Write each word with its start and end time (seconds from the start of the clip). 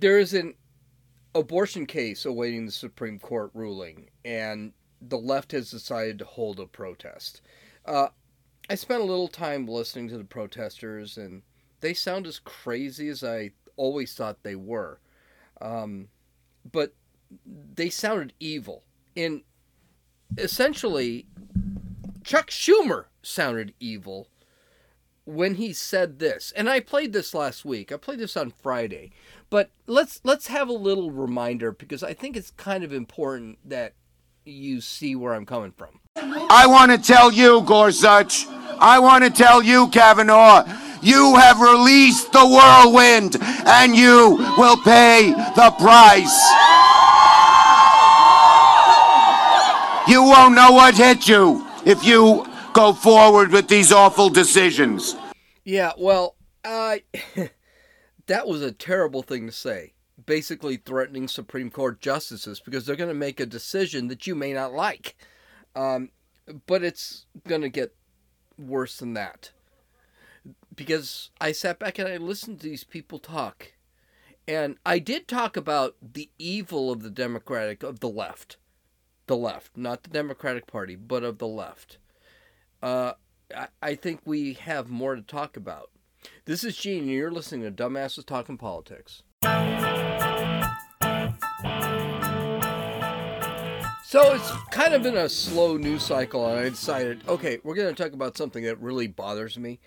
there 0.00 0.18
is 0.18 0.34
an 0.34 0.54
abortion 1.34 1.86
case 1.86 2.24
awaiting 2.24 2.66
the 2.66 2.72
Supreme 2.72 3.18
Court 3.18 3.50
ruling, 3.54 4.10
and 4.24 4.72
the 5.00 5.18
left 5.18 5.52
has 5.52 5.70
decided 5.70 6.18
to 6.18 6.24
hold 6.24 6.60
a 6.60 6.66
protest. 6.66 7.42
Uh, 7.86 8.08
I 8.70 8.74
spent 8.74 9.00
a 9.00 9.04
little 9.04 9.28
time 9.28 9.66
listening 9.66 10.08
to 10.08 10.18
the 10.18 10.24
protesters, 10.24 11.16
and 11.16 11.42
they 11.80 11.94
sound 11.94 12.26
as 12.26 12.38
crazy 12.38 13.08
as 13.08 13.24
I 13.24 13.52
always 13.76 14.14
thought 14.14 14.42
they 14.42 14.56
were. 14.56 15.00
Um, 15.60 16.08
but 16.70 16.94
they 17.74 17.88
sounded 17.88 18.32
evil. 18.40 18.84
And 19.16 19.42
essentially, 20.36 21.26
Chuck 22.24 22.50
Schumer 22.50 23.06
sounded 23.22 23.74
evil 23.80 24.28
when 25.24 25.56
he 25.56 25.72
said 25.72 26.18
this. 26.18 26.52
And 26.56 26.68
I 26.68 26.80
played 26.80 27.12
this 27.12 27.34
last 27.34 27.64
week. 27.64 27.92
I 27.92 27.96
played 27.96 28.18
this 28.18 28.36
on 28.36 28.50
Friday. 28.50 29.12
But 29.50 29.70
let's 29.86 30.20
let's 30.24 30.48
have 30.48 30.68
a 30.68 30.72
little 30.74 31.10
reminder 31.10 31.72
because 31.72 32.02
I 32.02 32.12
think 32.12 32.36
it's 32.36 32.50
kind 32.50 32.84
of 32.84 32.92
important 32.92 33.58
that 33.64 33.94
you 34.44 34.80
see 34.80 35.14
where 35.14 35.34
I'm 35.34 35.46
coming 35.46 35.72
from. 35.72 36.00
I 36.16 36.66
want 36.66 36.90
to 36.92 36.98
tell 36.98 37.32
you, 37.32 37.62
Gorsuch, 37.62 38.46
I 38.78 38.98
want 38.98 39.24
to 39.24 39.30
tell 39.30 39.62
you, 39.62 39.88
Kavanaugh, 39.88 40.64
you 41.02 41.36
have 41.36 41.60
released 41.60 42.32
the 42.32 42.46
whirlwind 42.46 43.36
and 43.40 43.94
you 43.94 44.36
will 44.58 44.76
pay 44.78 45.32
the 45.54 45.70
price. 45.78 46.38
You 50.08 50.22
won't 50.22 50.54
know 50.54 50.72
what 50.72 50.94
hit 50.94 51.28
you 51.28 51.66
if 51.84 52.02
you 52.04 52.46
go 52.72 52.92
forward 52.92 53.52
with 53.52 53.68
these 53.68 53.92
awful 53.92 54.30
decisions. 54.30 55.16
Yeah, 55.64 55.92
well, 55.98 56.36
uh, 56.64 56.96
that 58.28 58.46
was 58.46 58.62
a 58.62 58.72
terrible 58.72 59.22
thing 59.22 59.46
to 59.46 59.52
say. 59.52 59.94
Basically, 60.24 60.76
threatening 60.76 61.28
Supreme 61.28 61.70
Court 61.70 62.00
justices 62.00 62.60
because 62.60 62.86
they're 62.86 62.96
going 62.96 63.10
to 63.10 63.14
make 63.14 63.40
a 63.40 63.46
decision 63.46 64.08
that 64.08 64.26
you 64.26 64.34
may 64.34 64.52
not 64.52 64.72
like. 64.72 65.16
Um, 65.74 66.10
but 66.66 66.82
it's 66.82 67.26
going 67.46 67.60
to 67.62 67.68
get 67.68 67.94
worse 68.58 68.98
than 68.98 69.14
that. 69.14 69.52
Because 70.74 71.30
I 71.40 71.52
sat 71.52 71.78
back 71.78 71.98
and 71.98 72.08
I 72.08 72.16
listened 72.16 72.60
to 72.60 72.68
these 72.68 72.84
people 72.84 73.18
talk. 73.18 73.72
And 74.46 74.76
I 74.84 74.98
did 74.98 75.28
talk 75.28 75.56
about 75.56 75.96
the 76.00 76.30
evil 76.38 76.90
of 76.90 77.02
the 77.02 77.10
Democratic, 77.10 77.82
of 77.82 78.00
the 78.00 78.08
left. 78.08 78.56
The 79.26 79.36
left, 79.36 79.76
not 79.76 80.02
the 80.02 80.10
Democratic 80.10 80.66
Party, 80.66 80.96
but 80.96 81.22
of 81.22 81.38
the 81.38 81.46
left. 81.46 81.98
Uh, 82.82 83.12
I, 83.54 83.68
I 83.82 83.94
think 83.94 84.20
we 84.24 84.54
have 84.54 84.88
more 84.88 85.14
to 85.14 85.22
talk 85.22 85.56
about. 85.56 85.90
This 86.44 86.64
is 86.64 86.76
Gene, 86.76 87.04
and 87.04 87.10
you're 87.10 87.30
listening 87.30 87.62
to 87.62 87.70
Dumbasses 87.70 88.24
Talking 88.24 88.56
Politics. 88.56 89.22
So 94.08 94.32
it's 94.32 94.50
kind 94.70 94.94
of 94.94 95.04
in 95.04 95.18
a 95.18 95.28
slow 95.28 95.76
news 95.76 96.02
cycle, 96.02 96.48
and 96.48 96.58
I 96.58 96.70
decided, 96.70 97.20
okay, 97.28 97.58
we're 97.62 97.74
going 97.74 97.94
to 97.94 98.02
talk 98.02 98.14
about 98.14 98.38
something 98.38 98.64
that 98.64 98.80
really 98.80 99.06
bothers 99.06 99.58
me, 99.58 99.80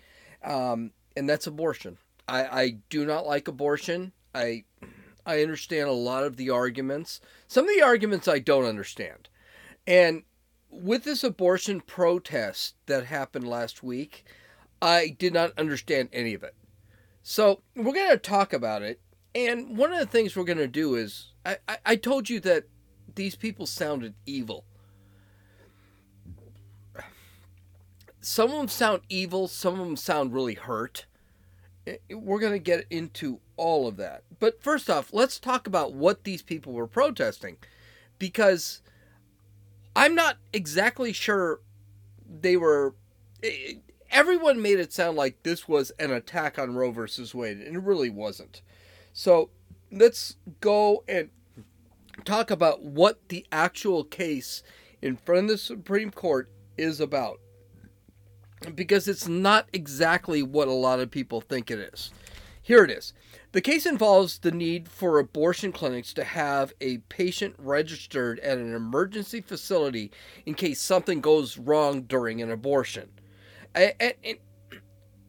um, 0.44 0.92
and 1.18 1.28
that's 1.28 1.48
abortion. 1.48 1.98
I, 2.28 2.44
I 2.46 2.78
do 2.92 3.04
not 3.04 3.26
like 3.26 3.48
abortion. 3.48 4.12
I 4.36 4.66
I 5.26 5.42
understand 5.42 5.90
a 5.90 5.94
lot 5.94 6.24
of 6.24 6.38
the 6.38 6.52
arguments. 6.52 7.20
Some 7.48 7.68
of 7.68 7.76
the 7.76 7.82
arguments 7.82 8.28
I 8.28 8.38
don't 8.38 8.66
understand, 8.66 9.28
and 9.88 10.22
with 10.70 11.04
this 11.04 11.24
abortion 11.24 11.82
protest 11.82 12.76
that 12.86 13.06
happened 13.06 13.48
last 13.48 13.82
week, 13.82 14.24
I 14.82 15.16
did 15.18 15.34
not 15.34 15.58
understand 15.58 16.10
any 16.12 16.34
of 16.34 16.44
it. 16.44 16.56
So 17.24 17.62
we're 17.76 17.94
going 17.94 18.12
to 18.12 18.18
talk 18.18 18.52
about 18.52 18.82
it, 18.82 19.00
and 19.36 19.78
one 19.78 19.94
of 19.94 20.00
the 20.00 20.06
things 20.06 20.36
we're 20.36 20.44
going 20.44 20.58
to 20.58 20.68
do 20.68 20.96
is 20.96 21.34
I, 21.46 21.58
I, 21.68 21.78
I 21.86 21.96
told 21.96 22.30
you 22.30 22.40
that 22.42 22.66
these 23.16 23.36
people 23.36 23.66
sounded 23.66 24.16
evil. 24.26 24.66
Some 28.20 28.52
of 28.52 28.58
them 28.58 28.68
sound 28.68 29.02
evil, 29.10 29.48
some 29.48 29.80
of 29.80 29.86
them 29.86 29.98
sound 29.98 30.34
really 30.34 30.54
hurt. 30.54 31.06
We're 32.10 32.40
going 32.40 32.54
to 32.54 32.60
get 32.60 32.86
into 32.90 33.40
all 33.58 33.88
of 33.88 33.98
that. 33.98 34.24
But 34.40 34.62
first 34.62 34.90
off, 34.90 35.12
let's 35.12 35.40
talk 35.40 35.66
about 35.66 35.94
what 35.94 36.24
these 36.24 36.44
people 36.44 36.74
were 36.74 36.88
protesting 36.88 37.58
because 38.20 38.82
I'm 39.96 40.14
not 40.14 40.38
exactly 40.54 41.14
sure 41.14 41.62
they 42.30 42.58
were. 42.58 42.94
Everyone 44.12 44.62
made 44.62 44.80
it 44.80 44.92
sound 44.92 45.16
like 45.16 45.42
this 45.44 45.68
was 45.68 45.92
an 45.92 46.12
attack 46.12 46.60
on 46.60 46.76
Roe 46.76 46.92
versus 46.92 47.34
Wade, 47.34 47.60
and 47.60 47.78
it 47.78 47.82
really 47.82 48.10
wasn't. 48.10 48.62
So 49.14 49.50
let's 49.90 50.36
go 50.60 51.04
and 51.08 51.30
talk 52.26 52.52
about 52.52 52.84
what 52.84 53.30
the 53.30 53.46
actual 53.52 54.04
case 54.04 54.64
in 55.02 55.16
front 55.16 55.44
of 55.44 55.48
the 55.48 55.58
Supreme 55.58 56.12
Court 56.12 56.50
is 56.78 57.00
about. 57.00 57.40
Because 58.76 59.08
it's 59.08 59.28
not 59.28 59.70
exactly 59.74 60.44
what 60.44 60.68
a 60.68 60.74
lot 60.74 61.00
of 61.00 61.10
people 61.10 61.42
think 61.42 61.72
it 61.72 61.80
is. 61.80 62.12
Here 62.62 62.84
it 62.84 62.92
is. 62.92 63.14
The 63.54 63.62
case 63.62 63.86
involves 63.86 64.40
the 64.40 64.52
need 64.52 64.88
for 64.88 65.20
abortion 65.20 65.72
clinics 65.72 66.14
to 66.14 66.24
have 66.24 66.74
a 66.80 67.00
patient 67.10 67.56
registered 67.58 68.40
at 68.40 68.60
an 68.60 68.76
emergency 68.76 69.42
facility 69.42 70.12
in 70.46 70.54
case 70.54 70.80
something 70.80 71.22
goes 71.22 71.58
wrong 71.58 72.04
during 72.04 72.42
an 72.42 72.52
abortion. 72.52 73.10
And, 73.74 74.14
and, 74.24 74.38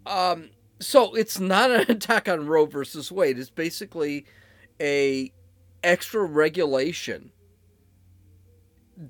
um, 0.07 0.51
so 0.81 1.15
it's 1.15 1.39
not 1.39 1.71
an 1.71 1.81
attack 1.91 2.29
on 2.29 2.47
Roe 2.47 2.67
versus 2.67 3.11
Wade. 3.13 3.39
It's 3.39 3.51
basically 3.51 4.27
a 4.81 5.33
extra 5.83 6.23
regulation 6.25 7.33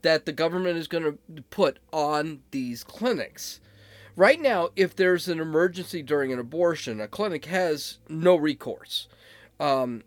that 0.02 0.26
the 0.26 0.32
government 0.32 0.78
is 0.78 0.86
going 0.88 1.02
to 1.04 1.42
put 1.50 1.78
on 1.92 2.40
these 2.50 2.84
clinics. 2.84 3.60
Right 4.14 4.40
now, 4.40 4.68
if 4.76 4.94
there's 4.94 5.28
an 5.28 5.40
emergency 5.40 6.02
during 6.02 6.32
an 6.32 6.38
abortion, 6.38 7.00
a 7.00 7.08
clinic 7.08 7.46
has 7.46 7.98
no 8.08 8.36
recourse. 8.36 9.08
Um, 9.58 10.02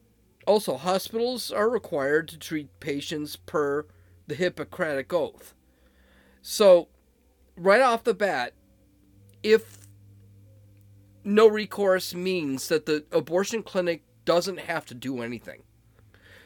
also, 0.46 0.78
hospitals 0.78 1.52
are 1.52 1.70
required 1.70 2.28
to 2.30 2.38
treat 2.38 2.80
patients 2.80 3.36
per 3.36 3.86
the 4.28 4.36
Hippocratic 4.36 5.12
Oath. 5.12 5.54
So, 6.42 6.88
right 7.56 7.82
off 7.82 8.04
the 8.04 8.14
bat, 8.14 8.54
if 9.46 9.78
no 11.24 11.48
recourse 11.48 12.16
means 12.16 12.68
that 12.68 12.88
the 12.88 13.06
abortion 13.12 13.62
clinic 13.62 14.02
doesn't 14.26 14.62
have 14.62 14.88
to 14.88 14.96
do 14.96 15.22
anything, 15.22 15.62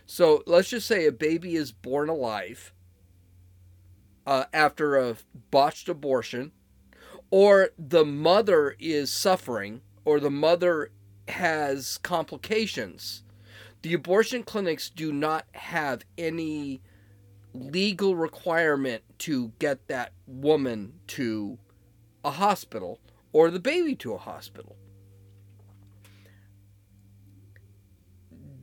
so 0.05 0.43
let's 0.45 0.69
just 0.69 0.85
say 0.85 1.05
a 1.05 1.11
baby 1.13 1.55
is 1.55 1.71
born 1.71 2.09
alive 2.09 2.73
uh, 4.27 4.43
after 4.51 4.97
a 4.97 5.15
botched 5.49 5.87
abortion, 5.87 6.51
or 7.31 7.69
the 7.77 8.03
mother 8.03 8.75
is 8.79 9.13
suffering, 9.13 9.79
or 10.03 10.19
the 10.19 10.29
mother 10.29 10.91
has 11.29 11.99
complications. 11.99 13.23
The 13.81 13.93
abortion 13.93 14.43
clinics 14.43 14.89
do 14.89 15.13
not 15.13 15.45
have 15.53 16.03
any 16.17 16.81
legal 17.53 18.17
requirement 18.17 19.03
to 19.19 19.53
get 19.57 19.87
that 19.87 20.11
woman 20.27 20.99
to 21.07 21.59
a 22.23 22.31
hospital 22.31 22.99
or 23.31 23.49
the 23.49 23.59
baby 23.59 23.95
to 23.95 24.13
a 24.13 24.17
hospital. 24.17 24.75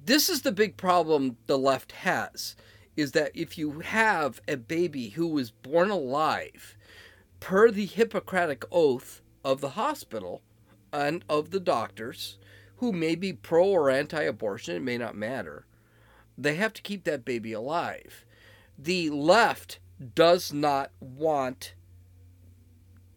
this 0.07 0.29
is 0.29 0.43
the 0.43 0.53
big 0.53 0.77
problem 0.77 1.37
the 1.47 1.59
left 1.59 1.91
has 1.93 2.55
is 2.97 3.13
that 3.13 3.33
if 3.35 3.59
you 3.59 3.81
have 3.81 4.41
a 4.47 4.57
baby 4.57 5.11
who 5.11 5.27
was 5.27 5.51
born 5.51 5.91
alive 5.91 6.77
per 7.41 7.71
the 7.71 7.87
Hippocratic 7.87 8.65
oath 8.71 9.21
of 9.45 9.61
the 9.61 9.71
hospital 9.71 10.43
and 10.93 11.25
of 11.29 11.51
the 11.51 11.61
doctors 11.61 12.39
who 12.77 12.93
may 12.93 13.17
be 13.17 13.33
pro 13.33 13.67
or 13.67 13.91
anti 13.91 14.23
abortion, 14.23 14.77
it 14.77 14.83
may 14.83 14.97
not 14.97 15.17
matter, 15.17 15.67
they 16.39 16.55
have 16.55 16.73
to 16.73 16.83
keep 16.83 17.05
that 17.05 17.25
baby 17.25 17.53
alive. 17.53 18.25
The 18.79 19.11
left 19.11 19.81
does 20.15 20.53
not 20.53 20.93
want 21.01 21.75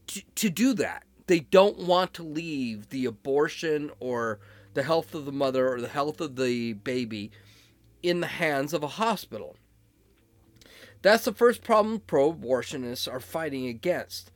to, 0.10 0.22
to 0.36 0.50
do 0.50 0.74
that. 0.74 1.04
They 1.28 1.40
don't 1.40 1.80
want 1.80 2.14
to 2.16 2.24
leave 2.24 2.90
the 2.90 3.06
abortion 3.06 3.92
or 4.00 4.40
the 4.74 4.84
health 4.84 5.14
of 5.14 5.26
the 5.26 5.32
mother 5.32 5.72
or 5.72 5.80
the 5.80 5.88
health 5.88 6.22
of 6.22 6.36
the 6.36 6.74
baby 6.74 7.32
in 8.02 8.20
the 8.20 8.28
hands 8.28 8.74
of 8.74 8.84
a 8.84 8.88
hospital. 8.88 9.56
That's 11.02 11.26
the 11.26 11.34
first 11.34 11.64
problem 11.64 12.02
pro 12.06 12.34
abortionists 12.34 13.12
are 13.12 13.20
fighting 13.20 13.68
against. 13.68 14.32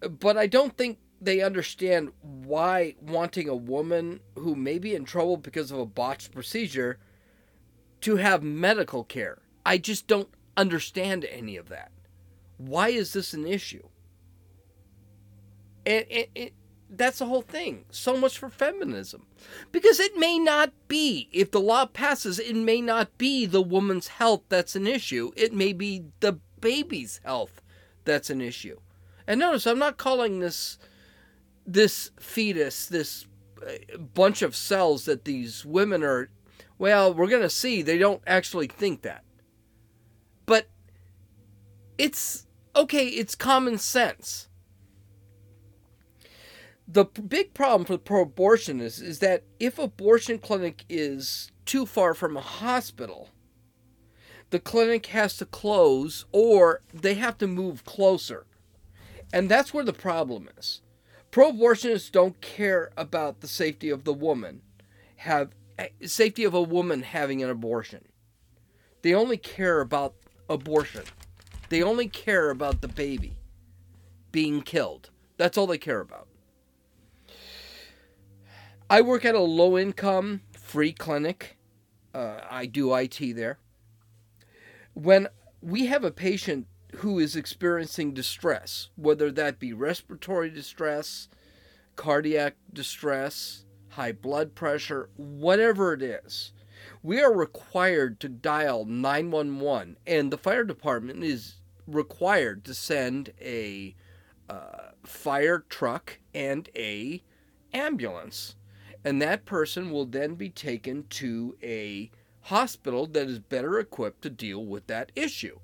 But 0.00 0.36
I 0.36 0.46
don't 0.46 0.76
think 0.76 0.98
they 1.20 1.40
understand 1.40 2.12
why 2.20 2.94
wanting 3.00 3.48
a 3.48 3.56
woman 3.56 4.20
who 4.36 4.54
may 4.54 4.78
be 4.78 4.94
in 4.94 5.04
trouble 5.04 5.36
because 5.36 5.70
of 5.70 5.78
a 5.78 5.86
botched 5.86 6.32
procedure 6.32 6.98
to 8.02 8.16
have 8.16 8.42
medical 8.42 9.04
care. 9.04 9.38
I 9.64 9.78
just 9.78 10.06
don't 10.06 10.28
understand 10.56 11.24
any 11.24 11.56
of 11.56 11.68
that. 11.68 11.90
Why 12.58 12.88
is 12.88 13.12
this 13.12 13.32
an 13.32 13.46
issue? 13.46 13.88
And, 15.86 16.50
that's 16.88 17.18
the 17.18 17.26
whole 17.26 17.42
thing. 17.42 17.84
So 17.90 18.16
much 18.16 18.38
for 18.38 18.48
feminism. 18.48 19.26
Because 19.72 19.98
it 20.00 20.16
may 20.16 20.38
not 20.38 20.72
be, 20.88 21.28
if 21.32 21.50
the 21.50 21.60
law 21.60 21.86
passes, 21.86 22.38
it 22.38 22.54
may 22.54 22.80
not 22.80 23.16
be 23.18 23.46
the 23.46 23.62
woman's 23.62 24.08
health 24.08 24.42
that's 24.48 24.76
an 24.76 24.86
issue. 24.86 25.32
It 25.36 25.52
may 25.52 25.72
be 25.72 26.04
the 26.20 26.38
baby's 26.60 27.20
health 27.24 27.60
that's 28.04 28.30
an 28.30 28.40
issue. 28.40 28.78
And 29.26 29.40
notice, 29.40 29.66
I'm 29.66 29.78
not 29.78 29.98
calling 29.98 30.40
this 30.40 30.78
this 31.68 32.12
fetus, 32.20 32.86
this 32.86 33.26
uh, 33.60 33.98
bunch 33.98 34.42
of 34.42 34.54
cells 34.54 35.04
that 35.06 35.24
these 35.24 35.66
women 35.66 36.04
are, 36.04 36.30
well, 36.78 37.12
we're 37.12 37.26
going 37.26 37.42
to 37.42 37.50
see, 37.50 37.82
they 37.82 37.98
don't 37.98 38.22
actually 38.24 38.68
think 38.68 39.02
that. 39.02 39.24
But 40.46 40.68
it's 41.98 42.46
okay, 42.76 43.08
it's 43.08 43.34
common 43.34 43.78
sense 43.78 44.48
the 46.88 47.04
big 47.04 47.52
problem 47.52 47.84
for 47.84 47.98
pro-abortionists 47.98 49.02
is 49.02 49.18
that 49.18 49.42
if 49.58 49.78
abortion 49.78 50.38
clinic 50.38 50.84
is 50.88 51.50
too 51.64 51.84
far 51.84 52.14
from 52.14 52.36
a 52.36 52.40
hospital, 52.40 53.30
the 54.50 54.60
clinic 54.60 55.06
has 55.06 55.36
to 55.38 55.46
close 55.46 56.24
or 56.30 56.82
they 56.94 57.14
have 57.14 57.36
to 57.38 57.46
move 57.46 57.84
closer. 57.84 58.46
And 59.32 59.48
that's 59.48 59.74
where 59.74 59.84
the 59.84 59.92
problem 59.92 60.48
is. 60.56 60.80
Pro-abortionists 61.32 62.12
don't 62.12 62.40
care 62.40 62.90
about 62.96 63.40
the 63.40 63.48
safety 63.48 63.90
of 63.90 64.04
the 64.04 64.14
woman, 64.14 64.62
have 65.16 65.50
eh, 65.78 65.88
safety 66.02 66.44
of 66.44 66.54
a 66.54 66.62
woman 66.62 67.02
having 67.02 67.42
an 67.42 67.50
abortion. 67.50 68.04
They 69.02 69.12
only 69.12 69.36
care 69.36 69.80
about 69.80 70.14
abortion. 70.48 71.02
They 71.68 71.82
only 71.82 72.08
care 72.08 72.50
about 72.50 72.80
the 72.80 72.88
baby 72.88 73.36
being 74.30 74.62
killed. 74.62 75.10
That's 75.36 75.58
all 75.58 75.66
they 75.66 75.78
care 75.78 76.00
about. 76.00 76.28
I 78.88 79.00
work 79.00 79.24
at 79.24 79.34
a 79.34 79.40
low 79.40 79.76
income 79.76 80.42
free 80.52 80.92
clinic. 80.92 81.56
Uh, 82.14 82.38
I 82.48 82.66
do 82.66 82.94
IT 82.94 83.18
there. 83.34 83.58
When 84.94 85.26
we 85.60 85.86
have 85.86 86.04
a 86.04 86.12
patient 86.12 86.68
who 86.96 87.18
is 87.18 87.34
experiencing 87.34 88.14
distress, 88.14 88.90
whether 88.94 89.32
that 89.32 89.58
be 89.58 89.72
respiratory 89.72 90.50
distress, 90.50 91.28
cardiac 91.96 92.54
distress, 92.72 93.64
high 93.90 94.12
blood 94.12 94.54
pressure, 94.54 95.10
whatever 95.16 95.92
it 95.92 96.02
is, 96.02 96.52
we 97.02 97.20
are 97.20 97.34
required 97.34 98.20
to 98.20 98.28
dial 98.28 98.84
911, 98.84 99.96
and 100.06 100.30
the 100.30 100.38
fire 100.38 100.62
department 100.62 101.24
is 101.24 101.56
required 101.88 102.64
to 102.64 102.72
send 102.72 103.32
a 103.40 103.96
uh, 104.48 104.90
fire 105.02 105.64
truck 105.68 106.20
and 106.32 106.68
a 106.76 107.20
ambulance 107.74 108.54
and 109.06 109.22
that 109.22 109.44
person 109.44 109.92
will 109.92 110.04
then 110.04 110.34
be 110.34 110.50
taken 110.50 111.04
to 111.08 111.56
a 111.62 112.10
hospital 112.40 113.06
that 113.06 113.28
is 113.28 113.38
better 113.38 113.78
equipped 113.78 114.20
to 114.22 114.28
deal 114.28 114.66
with 114.66 114.88
that 114.88 115.12
issue. 115.14 115.60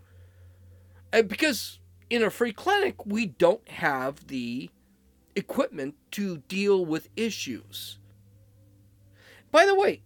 And 1.13 1.27
because 1.27 1.81
in 2.09 2.23
a 2.23 2.31
free 2.31 2.53
clinic, 2.53 3.05
we 3.05 3.27
don't 3.27 3.69
have 3.69 4.29
the 4.29 4.71
equipment 5.35 5.97
to 6.13 6.39
deal 6.47 6.85
with 6.85 7.09
issues. 7.17 7.99
By 9.51 9.67
the 9.67 9.75
way, 9.75 10.03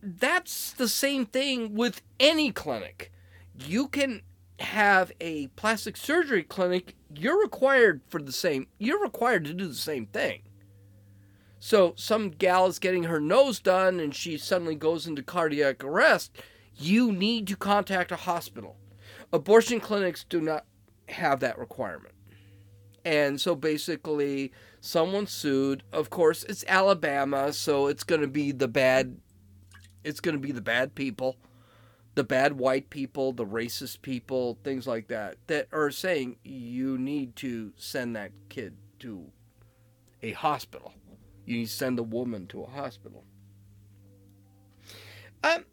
that's 0.00 0.70
the 0.70 0.88
same 0.88 1.26
thing 1.26 1.74
with 1.74 2.02
any 2.20 2.52
clinic. 2.52 3.10
You 3.58 3.88
can 3.88 4.22
have 4.60 5.10
a 5.20 5.48
plastic 5.48 5.96
surgery 5.96 6.44
clinic, 6.44 6.94
you're 7.12 7.42
required 7.42 8.00
for 8.06 8.22
the 8.22 8.30
same 8.30 8.68
you're 8.78 9.02
required 9.02 9.44
to 9.46 9.52
do 9.52 9.66
the 9.66 9.74
same 9.74 10.06
thing. 10.06 10.43
So 11.64 11.94
some 11.96 12.28
gal 12.28 12.66
is 12.66 12.78
getting 12.78 13.04
her 13.04 13.18
nose 13.18 13.58
done 13.58 13.98
and 13.98 14.14
she 14.14 14.36
suddenly 14.36 14.74
goes 14.74 15.06
into 15.06 15.22
cardiac 15.22 15.82
arrest. 15.82 16.36
You 16.76 17.10
need 17.10 17.48
to 17.48 17.56
contact 17.56 18.12
a 18.12 18.16
hospital. 18.16 18.76
Abortion 19.32 19.80
clinics 19.80 20.24
do 20.24 20.42
not 20.42 20.66
have 21.08 21.40
that 21.40 21.58
requirement. 21.58 22.12
And 23.02 23.40
so 23.40 23.54
basically, 23.54 24.52
someone 24.82 25.26
sued. 25.26 25.84
Of 25.90 26.10
course, 26.10 26.44
it's 26.44 26.66
Alabama, 26.68 27.50
so 27.54 27.86
it's 27.86 28.04
going 28.04 28.20
to 28.20 28.28
be 28.28 28.52
the 28.52 28.68
bad. 28.68 29.16
It's 30.04 30.20
going 30.20 30.34
to 30.34 30.46
be 30.46 30.52
the 30.52 30.60
bad 30.60 30.94
people, 30.94 31.38
the 32.14 32.24
bad 32.24 32.58
white 32.58 32.90
people, 32.90 33.32
the 33.32 33.46
racist 33.46 34.02
people, 34.02 34.58
things 34.64 34.86
like 34.86 35.08
that, 35.08 35.36
that 35.46 35.68
are 35.72 35.90
saying 35.90 36.36
you 36.44 36.98
need 36.98 37.36
to 37.36 37.72
send 37.78 38.16
that 38.16 38.32
kid 38.50 38.76
to 38.98 39.30
a 40.22 40.32
hospital 40.32 40.92
you 41.46 41.66
send 41.66 41.98
a 41.98 42.02
woman 42.02 42.46
to 42.48 42.62
a 42.62 42.70
hospital. 42.70 43.24
Um, 45.42 45.64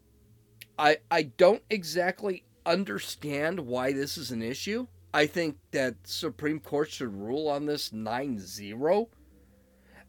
I 0.78 0.98
I 1.10 1.22
don't 1.22 1.62
exactly 1.70 2.44
understand 2.66 3.60
why 3.60 3.92
this 3.92 4.16
is 4.16 4.30
an 4.30 4.42
issue. 4.42 4.86
I 5.14 5.26
think 5.26 5.58
that 5.72 5.96
Supreme 6.04 6.60
Court 6.60 6.90
should 6.90 7.12
rule 7.12 7.48
on 7.48 7.66
this 7.66 7.90
9-0. 7.90 9.08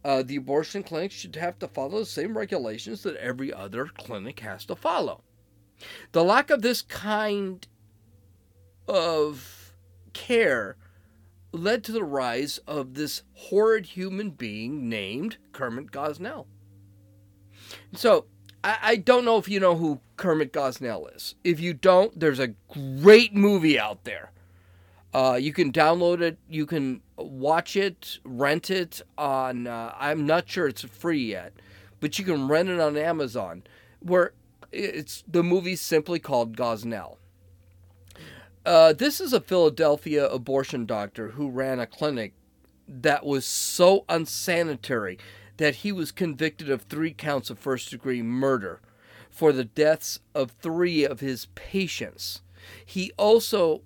Uh, 0.06 0.24
the 0.24 0.38
abortion 0.38 0.84
clinic 0.84 1.12
should 1.12 1.36
have 1.36 1.60
to 1.60 1.68
follow 1.68 2.00
the 2.00 2.06
same 2.06 2.38
regulations 2.38 3.04
that 3.04 3.18
every 3.18 3.54
other 3.54 3.86
clinic 3.86 4.40
has 4.40 4.66
to 4.66 4.76
follow. 4.76 5.22
The 6.12 6.24
lack 6.24 6.50
of 6.50 6.62
this 6.62 6.82
kind 6.82 7.68
of 8.88 9.74
care 10.14 10.78
led 11.54 11.84
to 11.86 11.92
the 11.92 12.04
rise 12.04 12.58
of 12.68 12.96
this 12.96 13.24
horrid 13.34 13.86
human 13.86 14.32
being 14.32 14.90
named 14.90 15.38
Kermit 15.54 15.92
Gosnell. 15.92 16.48
So, 17.94 18.26
I, 18.64 18.78
I 18.82 18.96
don't 18.98 19.24
know 19.24 19.38
if 19.38 19.48
you 19.48 19.60
know 19.60 19.76
who 19.76 20.02
Kermit 20.18 20.52
Gosnell 20.52 21.16
is. 21.16 21.36
If 21.44 21.60
you 21.60 21.74
don't, 21.74 22.20
there's 22.20 22.40
a 22.40 22.54
great 22.70 23.34
movie 23.34 23.80
out 23.80 24.04
there. 24.04 24.32
Uh, 25.14 25.38
you 25.40 25.54
can 25.54 25.72
download 25.72 26.22
it, 26.22 26.40
you 26.50 26.66
can 26.66 27.02
watch 27.18 27.76
it, 27.76 28.18
rent 28.24 28.72
it 28.72 29.00
on, 29.16 29.68
uh, 29.68 29.94
I'm 29.96 30.26
not 30.26 30.50
sure 30.50 30.68
it's 30.68 30.82
free 30.82 31.24
yet, 31.24 31.54
but 32.00 32.18
you 32.18 32.26
can 32.26 32.48
rent 32.48 32.70
it 32.70 32.80
on 32.80 32.98
Amazon, 32.98 33.62
where 34.00 34.34
it's 34.72 35.24
the 35.28 35.44
movie 35.44 35.76
simply 35.76 36.18
called 36.18 36.58
Gosnell. 36.58 37.18
Uh, 38.66 38.94
this 38.94 39.20
is 39.20 39.34
a 39.34 39.42
Philadelphia 39.42 40.26
abortion 40.26 40.86
doctor 40.86 41.30
who 41.30 41.50
ran 41.50 41.82
a 41.82 41.88
clinic 41.88 42.34
that 42.88 43.26
was 43.26 43.46
so 43.46 44.06
unsanitary 44.08 45.18
that 45.58 45.76
he 45.76 45.92
was 45.92 46.14
convicted 46.14 46.70
of 46.70 46.84
three 46.84 47.12
counts 47.12 47.50
of 47.50 47.60
first 47.60 47.90
degree 47.90 48.22
murder 48.22 48.80
for 49.30 49.52
the 49.52 49.66
deaths 49.66 50.20
of 50.34 50.52
three 50.52 51.04
of 51.04 51.20
his 51.20 51.48
patients. 51.56 52.42
He 52.86 53.12
also 53.18 53.82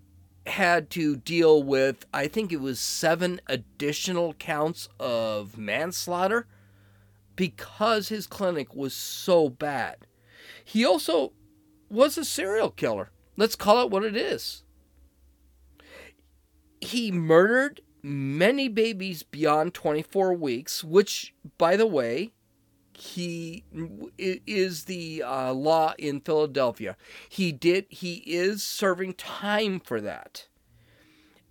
had 0.46 0.92
to 0.92 1.16
deal 1.16 1.64
with, 1.64 2.06
I 2.14 2.28
think 2.28 2.54
it 2.54 2.62
was 2.62 2.80
seven 2.80 3.42
additional 3.48 4.34
counts 4.36 4.90
of 5.00 5.58
manslaughter 5.58 6.46
because 7.36 8.10
his 8.10 8.28
clinic 8.28 8.76
was 8.76 8.94
so 8.94 9.50
bad. 9.50 10.06
He 10.64 10.86
also 10.86 11.34
was 11.90 12.16
a 12.16 12.24
serial 12.24 12.70
killer. 12.70 13.10
Let's 13.36 13.56
call 13.56 13.84
it 13.84 13.90
what 13.90 14.04
it 14.04 14.16
is 14.16 14.64
he 16.82 17.12
murdered 17.12 17.82
many 18.02 18.68
babies 18.68 19.24
beyond 19.24 19.74
24 19.74 20.34
weeks, 20.34 20.84
which, 20.84 21.34
by 21.58 21.76
the 21.76 21.88
way, 21.88 22.32
he 22.94 23.64
is 24.18 24.86
the 24.86 25.22
uh, 25.22 25.54
law 25.54 25.94
in 26.00 26.20
Philadelphia. 26.22 26.98
He 27.30 27.52
did. 27.52 27.86
He 27.90 28.24
is 28.26 28.64
serving 28.64 29.14
time 29.14 29.80
for 29.80 30.02
that, 30.02 30.48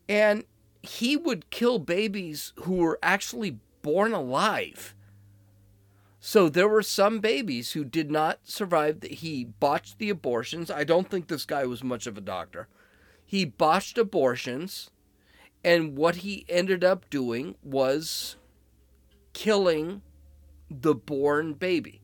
and 0.09 0.45
he 0.83 1.17
would 1.17 1.51
kill 1.51 1.79
babies 1.79 2.53
who 2.61 2.77
were 2.77 2.99
actually 3.01 3.59
born 3.83 4.13
alive. 4.13 4.95
So 6.19 6.49
there 6.49 6.69
were 6.69 6.83
some 6.83 7.21
babies 7.21 7.73
who 7.73 7.85
did 7.85 8.11
not 8.11 8.41
survive. 8.43 8.99
That 8.99 9.13
he 9.13 9.45
botched 9.45 9.99
the 9.99 10.11
abortions. 10.11 10.69
I 10.69 10.83
don't 10.83 11.09
think 11.09 11.29
this 11.29 11.45
guy 11.45 11.65
was 11.65 11.85
much 11.85 12.09
of 12.09 12.19
a 12.19 12.23
doctor. 12.23 12.67
He 13.25 13.45
botched 13.45 13.99
abortions 13.99 14.91
and 15.67 15.97
what 15.97 16.17
he 16.17 16.47
ended 16.49 16.85
up 16.85 17.11
doing 17.11 17.57
was 17.61 18.37
killing 19.33 20.01
the 20.71 20.95
born 20.95 21.55
baby. 21.55 22.01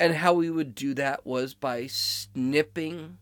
And 0.00 0.14
how 0.14 0.40
he 0.40 0.48
would 0.48 0.74
do 0.74 0.94
that 0.94 1.26
was 1.26 1.52
by 1.52 1.86
snipping 1.88 3.18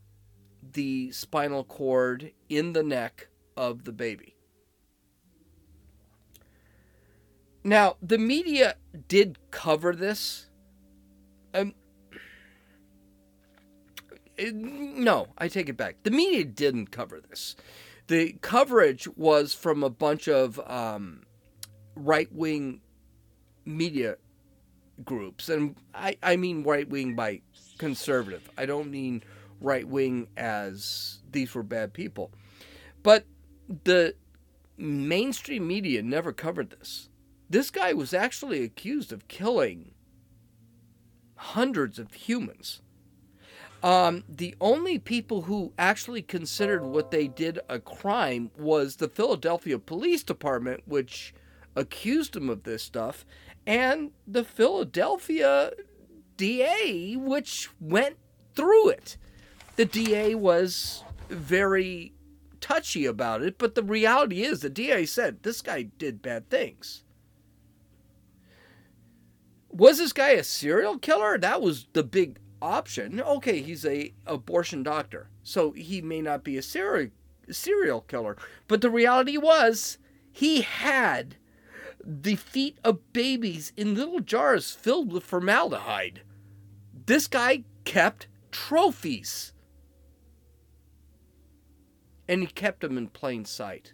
the 0.72 1.10
spinal 1.10 1.64
cord 1.64 2.30
in 2.48 2.72
the 2.72 2.84
neck 2.84 3.26
of 3.56 3.82
the 3.82 3.90
baby. 3.90 4.36
Now, 7.64 7.96
the 8.00 8.18
media 8.18 8.76
did 9.08 9.38
cover 9.50 9.92
this. 9.92 10.50
Um, 11.52 11.74
no, 14.38 15.28
I 15.36 15.48
take 15.48 15.68
it 15.68 15.76
back. 15.76 15.96
The 16.04 16.12
media 16.12 16.44
didn't 16.44 16.92
cover 16.92 17.20
this 17.20 17.56
the 18.06 18.36
coverage 18.40 19.08
was 19.16 19.54
from 19.54 19.82
a 19.82 19.90
bunch 19.90 20.28
of 20.28 20.60
um, 20.66 21.22
right 21.94 22.32
wing 22.32 22.80
media 23.64 24.16
groups, 25.04 25.48
and 25.48 25.76
I, 25.94 26.16
I 26.22 26.36
mean 26.36 26.62
right 26.62 26.88
wing 26.88 27.14
by 27.14 27.42
conservative. 27.78 28.48
I 28.56 28.66
don't 28.66 28.90
mean 28.90 29.22
right 29.60 29.86
wing 29.86 30.28
as 30.36 31.20
these 31.30 31.54
were 31.54 31.62
bad 31.62 31.92
people. 31.92 32.30
But 33.02 33.24
the 33.84 34.14
mainstream 34.76 35.66
media 35.66 36.02
never 36.02 36.32
covered 36.32 36.70
this. 36.70 37.08
This 37.48 37.70
guy 37.70 37.92
was 37.92 38.12
actually 38.12 38.62
accused 38.64 39.12
of 39.12 39.28
killing 39.28 39.92
hundreds 41.36 41.98
of 41.98 42.12
humans. 42.12 42.80
Um, 43.82 44.24
the 44.28 44.54
only 44.60 44.98
people 44.98 45.42
who 45.42 45.72
actually 45.78 46.22
considered 46.22 46.82
what 46.84 47.10
they 47.10 47.28
did 47.28 47.60
a 47.68 47.78
crime 47.78 48.50
was 48.56 48.96
the 48.96 49.08
Philadelphia 49.08 49.78
Police 49.78 50.22
Department, 50.22 50.82
which 50.86 51.34
accused 51.74 52.34
him 52.34 52.48
of 52.48 52.62
this 52.62 52.82
stuff, 52.82 53.26
and 53.66 54.12
the 54.26 54.44
Philadelphia 54.44 55.72
DA, 56.36 57.16
which 57.16 57.68
went 57.80 58.16
through 58.54 58.88
it. 58.88 59.16
The 59.76 59.84
DA 59.84 60.34
was 60.34 61.04
very 61.28 62.14
touchy 62.60 63.04
about 63.04 63.42
it, 63.42 63.58
but 63.58 63.74
the 63.74 63.82
reality 63.82 64.42
is 64.42 64.60
the 64.60 64.70
DA 64.70 65.04
said 65.04 65.42
this 65.42 65.60
guy 65.60 65.82
did 65.82 66.22
bad 66.22 66.48
things. 66.48 67.04
Was 69.68 69.98
this 69.98 70.12
guy 70.12 70.30
a 70.30 70.44
serial 70.44 70.98
killer? 70.98 71.36
That 71.36 71.60
was 71.60 71.86
the 71.92 72.02
big 72.02 72.38
option. 72.66 73.20
Okay, 73.20 73.62
he's 73.62 73.84
a 73.84 74.12
abortion 74.26 74.82
doctor, 74.82 75.28
so 75.42 75.70
he 75.70 76.02
may 76.02 76.20
not 76.20 76.42
be 76.42 76.56
a 76.56 76.62
serial 76.62 77.10
serial 77.48 78.00
killer, 78.00 78.36
but 78.66 78.80
the 78.80 78.90
reality 78.90 79.36
was 79.36 79.98
he 80.32 80.62
had 80.62 81.36
the 82.04 82.34
feet 82.34 82.78
of 82.84 83.12
babies 83.12 83.72
in 83.76 83.94
little 83.94 84.20
jars 84.20 84.72
filled 84.72 85.12
with 85.12 85.22
formaldehyde. 85.22 86.22
This 87.06 87.26
guy 87.28 87.64
kept 87.84 88.26
trophies. 88.50 89.52
And 92.28 92.40
he 92.40 92.46
kept 92.48 92.80
them 92.80 92.98
in 92.98 93.08
plain 93.08 93.44
sight. 93.44 93.92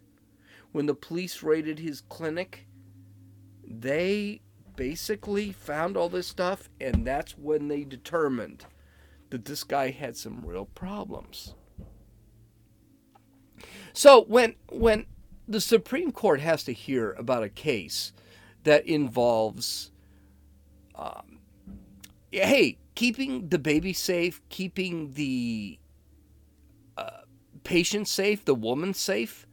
When 0.72 0.86
the 0.86 0.94
police 0.94 1.42
raided 1.42 1.78
his 1.78 2.00
clinic, 2.00 2.66
they 3.62 4.40
basically 4.76 5.52
found 5.52 5.96
all 5.96 6.08
this 6.08 6.26
stuff, 6.26 6.68
and 6.80 7.06
that's 7.06 7.32
when 7.38 7.68
they 7.68 7.84
determined 7.84 8.66
that 9.30 9.44
this 9.44 9.64
guy 9.64 9.90
had 9.90 10.16
some 10.16 10.42
real 10.44 10.66
problems. 10.66 11.54
So 13.92 14.24
when 14.24 14.54
when 14.70 15.06
the 15.48 15.60
Supreme 15.60 16.12
Court 16.12 16.40
has 16.40 16.64
to 16.64 16.72
hear 16.72 17.12
about 17.12 17.42
a 17.42 17.48
case 17.48 18.12
that 18.64 18.86
involves, 18.86 19.90
um, 20.94 21.40
hey, 22.30 22.78
keeping 22.94 23.48
the 23.48 23.58
baby 23.58 23.92
safe, 23.92 24.40
keeping 24.48 25.12
the 25.12 25.78
uh, 26.96 27.22
patient 27.64 28.08
safe, 28.08 28.44
the 28.44 28.54
woman 28.54 28.94
safe, 28.94 29.46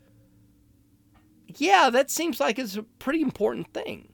yeah, 1.47 1.89
that 1.89 2.11
seems 2.11 2.39
like 2.39 2.59
it's 2.59 2.77
a 2.77 2.83
pretty 2.83 3.21
important 3.21 3.73
thing. 3.73 4.09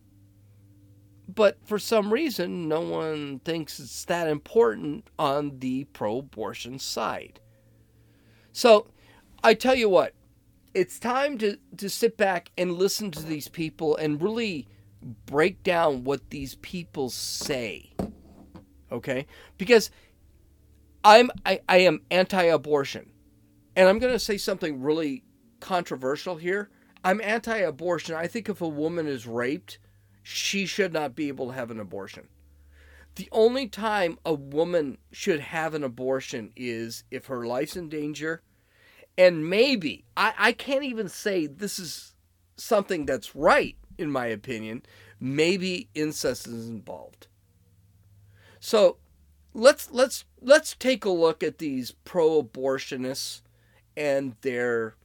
But 1.35 1.57
for 1.65 1.77
some 1.77 2.13
reason, 2.13 2.69
no 2.69 2.79
one 2.79 3.39
thinks 3.39 3.79
it's 3.79 4.05
that 4.05 4.27
important 4.27 5.09
on 5.19 5.59
the 5.59 5.83
pro 5.85 6.19
abortion 6.19 6.79
side. 6.79 7.41
So 8.53 8.87
I 9.43 9.53
tell 9.53 9.75
you 9.75 9.89
what, 9.89 10.13
it's 10.73 10.97
time 10.97 11.37
to, 11.39 11.57
to 11.77 11.89
sit 11.89 12.15
back 12.15 12.51
and 12.57 12.73
listen 12.73 13.11
to 13.11 13.23
these 13.23 13.49
people 13.49 13.97
and 13.97 14.21
really 14.21 14.67
break 15.25 15.61
down 15.61 16.05
what 16.05 16.29
these 16.29 16.55
people 16.55 17.09
say. 17.09 17.91
Okay? 18.91 19.27
Because 19.57 19.91
I'm 21.03 21.29
I, 21.45 21.59
I 21.67 21.77
am 21.79 22.01
anti-abortion. 22.09 23.11
And 23.75 23.89
I'm 23.89 23.99
gonna 23.99 24.19
say 24.19 24.37
something 24.37 24.81
really 24.81 25.23
controversial 25.59 26.37
here. 26.37 26.69
I'm 27.03 27.21
anti-abortion. 27.21 28.15
I 28.15 28.27
think 28.27 28.49
if 28.49 28.61
a 28.61 28.67
woman 28.67 29.05
is 29.05 29.27
raped, 29.27 29.79
she 30.27 30.65
should 30.65 30.91
not 30.91 31.15
be 31.15 31.27
able 31.27 31.47
to 31.47 31.53
have 31.53 31.69
an 31.69 31.79
abortion. 31.79 32.27
The 33.13 33.29
only 33.31 33.67
time 33.67 34.17
a 34.25 34.33
woman 34.33 34.97
should 35.11 35.39
have 35.39 35.75
an 35.75 35.83
abortion 35.83 36.51
is 36.55 37.03
if 37.11 37.27
her 37.27 37.45
life's 37.45 37.75
in 37.77 37.89
danger. 37.89 38.41
And 39.19 39.47
maybe, 39.47 40.03
I, 40.17 40.33
I 40.35 40.51
can't 40.51 40.83
even 40.83 41.09
say 41.09 41.45
this 41.45 41.77
is 41.77 42.15
something 42.57 43.05
that's 43.05 43.35
right, 43.35 43.75
in 43.99 44.09
my 44.09 44.25
opinion. 44.25 44.81
Maybe 45.19 45.89
incest 45.93 46.47
is 46.47 46.69
involved. 46.69 47.27
So 48.59 48.97
let's 49.53 49.91
let's 49.91 50.25
let's 50.41 50.73
take 50.73 51.05
a 51.05 51.09
look 51.09 51.43
at 51.43 51.59
these 51.59 51.91
pro-abortionists 52.03 53.43
and 53.95 54.35
their 54.41 54.95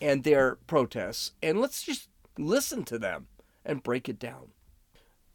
and 0.00 0.24
their 0.24 0.56
protests 0.66 1.32
and 1.42 1.60
let's 1.60 1.82
just 1.82 2.08
listen 2.38 2.82
to 2.84 2.98
them 2.98 3.26
and 3.66 3.82
break 3.82 4.08
it 4.08 4.18
down. 4.18 4.52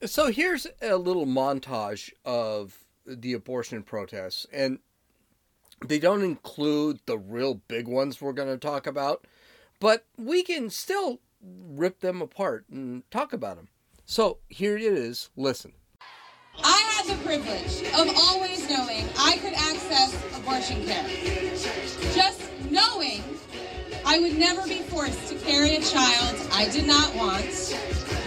So 0.04 0.32
here's 0.32 0.66
a 0.82 0.96
little 0.96 1.28
montage 1.28 2.12
of 2.26 2.86
the 3.06 3.34
abortion 3.34 3.84
protests, 3.84 4.48
and 4.52 4.80
they 5.86 6.00
don't 6.00 6.24
include 6.24 7.02
the 7.06 7.20
real 7.20 7.56
big 7.68 7.88
ones 7.88 8.20
we're 8.20 8.34
going 8.34 8.48
to 8.48 8.58
talk 8.58 8.88
about, 8.88 9.28
but 9.80 10.06
we 10.18 10.42
can 10.42 10.72
still 10.72 11.20
rip 11.44 12.00
them 12.00 12.22
apart 12.22 12.66
and 12.72 13.04
talk 13.12 13.34
about 13.34 13.58
them. 13.58 13.68
So 14.06 14.40
here 14.48 14.76
it 14.76 14.84
is. 14.84 15.30
Listen. 15.36 15.74
I 16.64 16.80
had 16.96 17.18
the 17.18 17.24
privilege 17.24 17.84
of 17.94 18.14
always 18.18 18.70
knowing 18.70 19.06
I 19.18 19.38
could 19.38 19.54
access 19.54 20.16
abortion 20.38 20.86
care. 20.86 21.08
Just 22.14 22.52
knowing 22.70 23.24
I 24.06 24.20
would 24.20 24.38
never 24.38 24.68
be 24.68 24.80
forced 24.80 25.30
to 25.30 25.36
carry 25.36 25.76
a 25.76 25.82
child 25.82 26.36
I 26.52 26.68
did 26.70 26.88
not 26.88 27.16
want. 27.16 27.46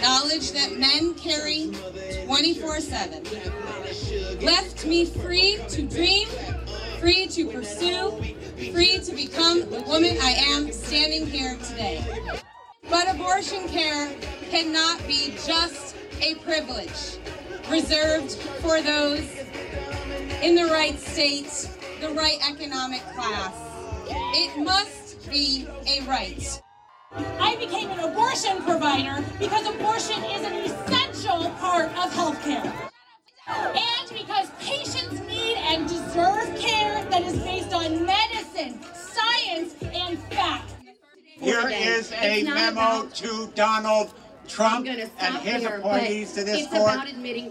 Knowledge 0.05 0.51
that 0.51 0.77
men 0.77 1.15
carry 1.15 1.71
24 2.25 2.79
7. 2.79 3.23
Left 4.39 4.85
me 4.85 5.03
free 5.03 5.57
to 5.69 5.81
dream, 5.81 6.27
free 6.99 7.25
to 7.25 7.49
pursue, 7.49 8.11
free 8.71 8.99
to 8.99 9.15
become 9.15 9.61
the 9.61 9.81
woman 9.87 10.15
I 10.21 10.35
am 10.49 10.71
standing 10.71 11.25
here 11.25 11.57
today. 11.57 12.05
But 12.87 13.15
abortion 13.15 13.67
care 13.67 14.15
cannot 14.51 14.99
be 15.07 15.33
just 15.43 15.95
a 16.21 16.35
privilege 16.35 17.17
reserved 17.67 18.33
for 18.61 18.83
those 18.83 19.27
in 20.43 20.53
the 20.53 20.69
right 20.71 20.99
state, 20.99 21.67
the 21.99 22.09
right 22.09 22.37
economic 22.47 23.01
class. 23.15 23.55
It 24.35 24.63
must 24.63 25.27
be 25.31 25.67
a 25.87 26.03
right. 26.03 26.61
I 27.39 27.55
became 27.57 27.89
an 27.91 27.99
abortion 27.99 28.61
provider 28.63 29.23
because 29.39 29.65
abortion 29.67 30.21
is 30.25 30.45
an 30.45 30.53
essential 30.53 31.49
part 31.51 31.87
of 31.91 32.11
healthcare. 32.11 32.71
And 33.47 34.09
because 34.11 34.49
patients 34.59 35.21
need 35.21 35.55
and 35.57 35.87
deserve 35.87 36.57
care 36.59 37.05
that 37.05 37.21
is 37.21 37.37
based 37.43 37.73
on 37.73 38.05
medicine, 38.05 38.79
science, 38.93 39.75
and 39.93 40.19
fact. 40.33 40.73
Here 41.39 41.69
is 41.69 42.11
a 42.13 42.43
memo 42.43 43.07
to 43.07 43.51
Donald 43.55 44.13
Trump 44.47 44.87
and 44.87 44.99
his 44.99 45.63
here, 45.63 45.77
appointees 45.77 46.33
to 46.33 46.43
this 46.43 46.67
court. 46.67 47.01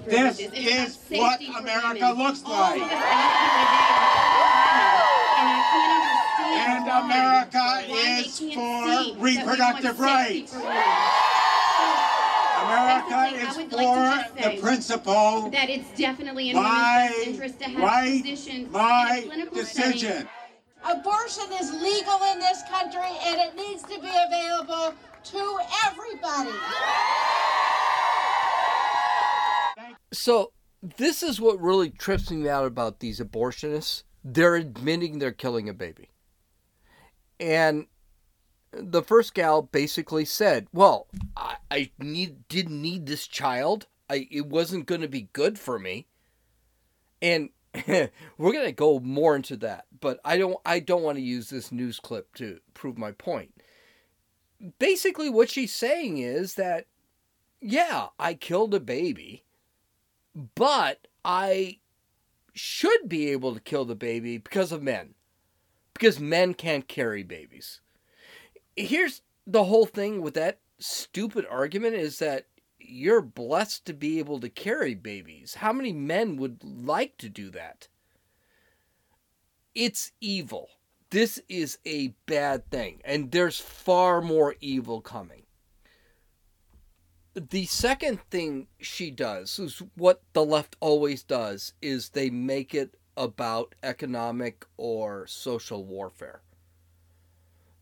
This 0.06 0.36
privileges. 0.36 0.40
It's 0.40 0.46
about 0.46 0.58
is 0.58 0.94
safety 0.94 1.18
what 1.18 1.42
for 1.42 1.58
America 1.60 2.06
women. 2.10 2.24
looks 2.24 2.42
like. 2.44 2.82
Of 6.44 6.52
us 6.52 6.64
And 6.64 6.82
I 6.82 6.84
can't 6.84 6.84
understand 6.84 6.84
And 6.84 6.86
why- 6.86 7.00
America 7.04 8.20
is 8.20 8.26
for 8.26 8.32
see 8.32 8.54
that 8.54 9.20
we 9.20 9.36
reproductive 9.36 10.00
rights. 10.00 10.52
America 12.64 13.08
That's 13.08 13.08
the 13.08 13.10
thing 13.10 13.46
I 13.46 13.50
is 13.50 13.56
would 13.56 13.72
like 13.72 14.28
for 14.42 14.42
the 14.50 14.60
principle, 14.62 15.50
That 15.50 15.68
it's 15.70 15.90
definitely 15.98 16.50
in 16.50 16.56
my 16.56 17.10
women's 17.18 17.26
best 17.26 17.28
interest 17.28 17.58
to 17.60 17.64
have 17.68 17.82
right, 17.82 18.22
physicians 18.24 18.68
in 18.68 18.74
a 18.74 18.78
my 18.78 19.22
clinical 19.26 19.64
setting 19.64 19.92
decision. 19.92 20.28
Abortion 20.84 21.52
is 21.60 21.72
legal 21.72 22.22
in 22.32 22.38
this 22.40 22.62
country 22.70 23.00
and 23.26 23.40
it 23.40 23.54
needs 23.56 23.82
to 23.82 24.00
be 24.00 24.08
available 24.28 24.94
to 25.24 25.58
everybody. 25.86 26.50
So 30.12 30.52
this 30.82 31.22
is 31.22 31.40
what 31.40 31.60
really 31.60 31.90
trips 31.90 32.30
me 32.30 32.48
out 32.48 32.66
about 32.66 33.00
these 33.00 33.18
abortionists. 33.20 34.02
They're 34.22 34.54
admitting 34.56 35.18
they're 35.18 35.32
killing 35.32 35.68
a 35.68 35.74
baby. 35.74 36.08
And 37.44 37.88
the 38.72 39.02
first 39.02 39.34
gal 39.34 39.60
basically 39.60 40.24
said, 40.24 40.66
"Well, 40.72 41.08
I, 41.36 41.56
I 41.70 41.90
need 41.98 42.48
didn't 42.48 42.80
need 42.80 43.04
this 43.04 43.26
child. 43.26 43.86
I 44.08 44.26
it 44.30 44.46
wasn't 44.46 44.86
going 44.86 45.02
to 45.02 45.08
be 45.08 45.28
good 45.34 45.58
for 45.58 45.78
me." 45.78 46.06
And 47.20 47.50
we're 47.86 48.52
going 48.52 48.64
to 48.64 48.72
go 48.72 48.98
more 48.98 49.36
into 49.36 49.58
that, 49.58 49.84
but 50.00 50.20
I 50.24 50.38
don't 50.38 50.56
I 50.64 50.80
don't 50.80 51.02
want 51.02 51.18
to 51.18 51.22
use 51.22 51.50
this 51.50 51.70
news 51.70 52.00
clip 52.00 52.34
to 52.36 52.60
prove 52.72 52.96
my 52.96 53.12
point. 53.12 53.52
Basically 54.78 55.28
what 55.28 55.50
she's 55.50 55.74
saying 55.74 56.16
is 56.16 56.54
that 56.54 56.86
yeah, 57.60 58.06
I 58.18 58.32
killed 58.32 58.72
a 58.72 58.80
baby, 58.80 59.44
but 60.54 61.08
I 61.26 61.80
should 62.54 63.06
be 63.06 63.28
able 63.32 63.52
to 63.52 63.60
kill 63.60 63.84
the 63.84 63.94
baby 63.94 64.38
because 64.38 64.72
of 64.72 64.82
men. 64.82 65.14
Because 65.94 66.20
men 66.20 66.54
can't 66.54 66.88
carry 66.88 67.22
babies. 67.22 67.80
Here's 68.76 69.22
the 69.46 69.64
whole 69.64 69.86
thing 69.86 70.20
with 70.20 70.34
that 70.34 70.58
stupid 70.78 71.46
argument 71.48 71.94
is 71.94 72.18
that 72.18 72.46
you're 72.78 73.22
blessed 73.22 73.86
to 73.86 73.94
be 73.94 74.18
able 74.18 74.40
to 74.40 74.48
carry 74.48 74.94
babies. 74.94 75.54
How 75.54 75.72
many 75.72 75.92
men 75.92 76.36
would 76.36 76.62
like 76.62 77.16
to 77.18 77.28
do 77.28 77.50
that? 77.50 77.88
It's 79.74 80.12
evil. 80.20 80.68
This 81.10 81.40
is 81.48 81.78
a 81.86 82.08
bad 82.26 82.70
thing, 82.70 83.00
and 83.04 83.30
there's 83.30 83.60
far 83.60 84.20
more 84.20 84.56
evil 84.60 85.00
coming. 85.00 85.42
The 87.34 87.66
second 87.66 88.20
thing 88.30 88.68
she 88.78 89.10
does 89.10 89.58
is 89.58 89.82
what 89.96 90.22
the 90.32 90.44
left 90.44 90.76
always 90.80 91.22
does 91.22 91.72
is 91.82 92.10
they 92.10 92.30
make 92.30 92.74
it 92.74 92.96
about 93.16 93.74
economic 93.82 94.66
or 94.76 95.26
social 95.26 95.84
warfare. 95.84 96.40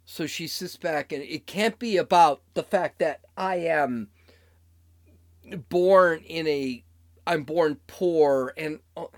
So 0.05 0.27
she 0.27 0.47
sits 0.47 0.77
back 0.77 1.13
and 1.13 1.23
it 1.23 1.47
can't 1.47 1.79
be 1.79 1.97
about 1.97 2.43
the 2.55 2.63
fact 2.63 2.99
that 2.99 3.21
I 3.37 3.57
am 3.57 4.09
born 5.69 6.21
in 6.21 6.47
a 6.47 6.85
I'm 7.27 7.45
born 7.45 7.79
poor 7.87 8.53
and 8.57 8.81
oh, 8.97 9.11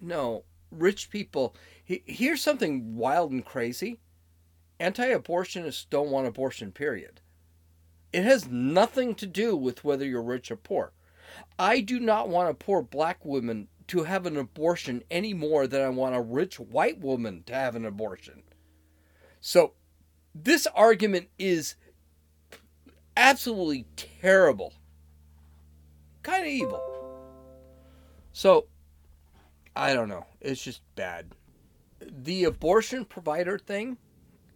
no, 0.00 0.44
rich 0.70 1.10
people. 1.10 1.54
Here's 1.84 2.42
something 2.42 2.96
wild 2.96 3.30
and 3.30 3.44
crazy. 3.44 4.00
Anti-abortionists 4.80 5.86
don't 5.88 6.10
want 6.10 6.26
abortion 6.26 6.72
period. 6.72 7.20
It 8.12 8.24
has 8.24 8.48
nothing 8.48 9.14
to 9.16 9.26
do 9.26 9.56
with 9.56 9.84
whether 9.84 10.04
you're 10.04 10.22
rich 10.22 10.50
or 10.50 10.56
poor. 10.56 10.92
I 11.58 11.80
do 11.80 12.00
not 12.00 12.28
want 12.28 12.50
a 12.50 12.54
poor 12.54 12.82
black 12.82 13.24
woman 13.24 13.68
to 13.92 14.04
have 14.04 14.24
an 14.24 14.38
abortion 14.38 15.02
any 15.10 15.34
more 15.34 15.66
than 15.66 15.82
I 15.82 15.90
want 15.90 16.14
a 16.14 16.20
rich 16.22 16.58
white 16.58 16.98
woman 16.98 17.42
to 17.44 17.52
have 17.52 17.76
an 17.76 17.84
abortion. 17.84 18.42
So, 19.38 19.74
this 20.34 20.66
argument 20.74 21.28
is 21.38 21.74
absolutely 23.18 23.84
terrible. 23.96 24.72
Kind 26.22 26.44
of 26.44 26.48
evil. 26.48 26.80
So, 28.32 28.64
I 29.76 29.92
don't 29.92 30.08
know. 30.08 30.24
It's 30.40 30.64
just 30.64 30.80
bad. 30.96 31.26
The 32.00 32.44
abortion 32.44 33.04
provider 33.04 33.58
thing 33.58 33.98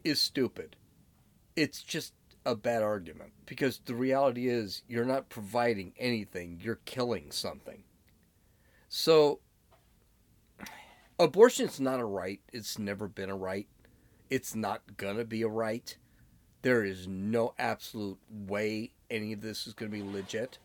is 0.03 0.19
stupid. 0.19 0.77
It's 1.57 1.83
just 1.83 2.15
a 2.47 2.55
bad 2.55 2.83
argument 2.83 3.35
because 3.45 3.83
the 3.85 3.95
reality 3.95 4.49
is 4.49 4.81
you're 4.89 5.05
not 5.05 5.29
providing 5.29 5.93
anything, 5.99 6.59
you're 6.63 6.81
killing 6.87 7.31
something. 7.31 7.83
So, 8.99 9.41
abortion 11.19 11.69
is 11.69 11.79
not 11.79 12.01
a 12.01 12.05
right. 12.07 12.41
It's 12.51 12.79
never 12.79 13.09
been 13.09 13.29
a 13.29 13.37
right. 13.37 13.69
It's 14.31 14.55
not 14.55 14.97
going 14.97 15.19
to 15.19 15.25
be 15.27 15.43
a 15.43 15.49
right. 15.49 15.95
There 16.63 16.83
is 16.83 17.07
no 17.07 17.53
absolute 17.59 18.17
way 18.31 18.93
any 19.11 19.35
of 19.35 19.43
this 19.43 19.67
is 19.67 19.75
going 19.75 19.93
to 19.93 19.99
be 19.99 20.03
legit. 20.03 20.57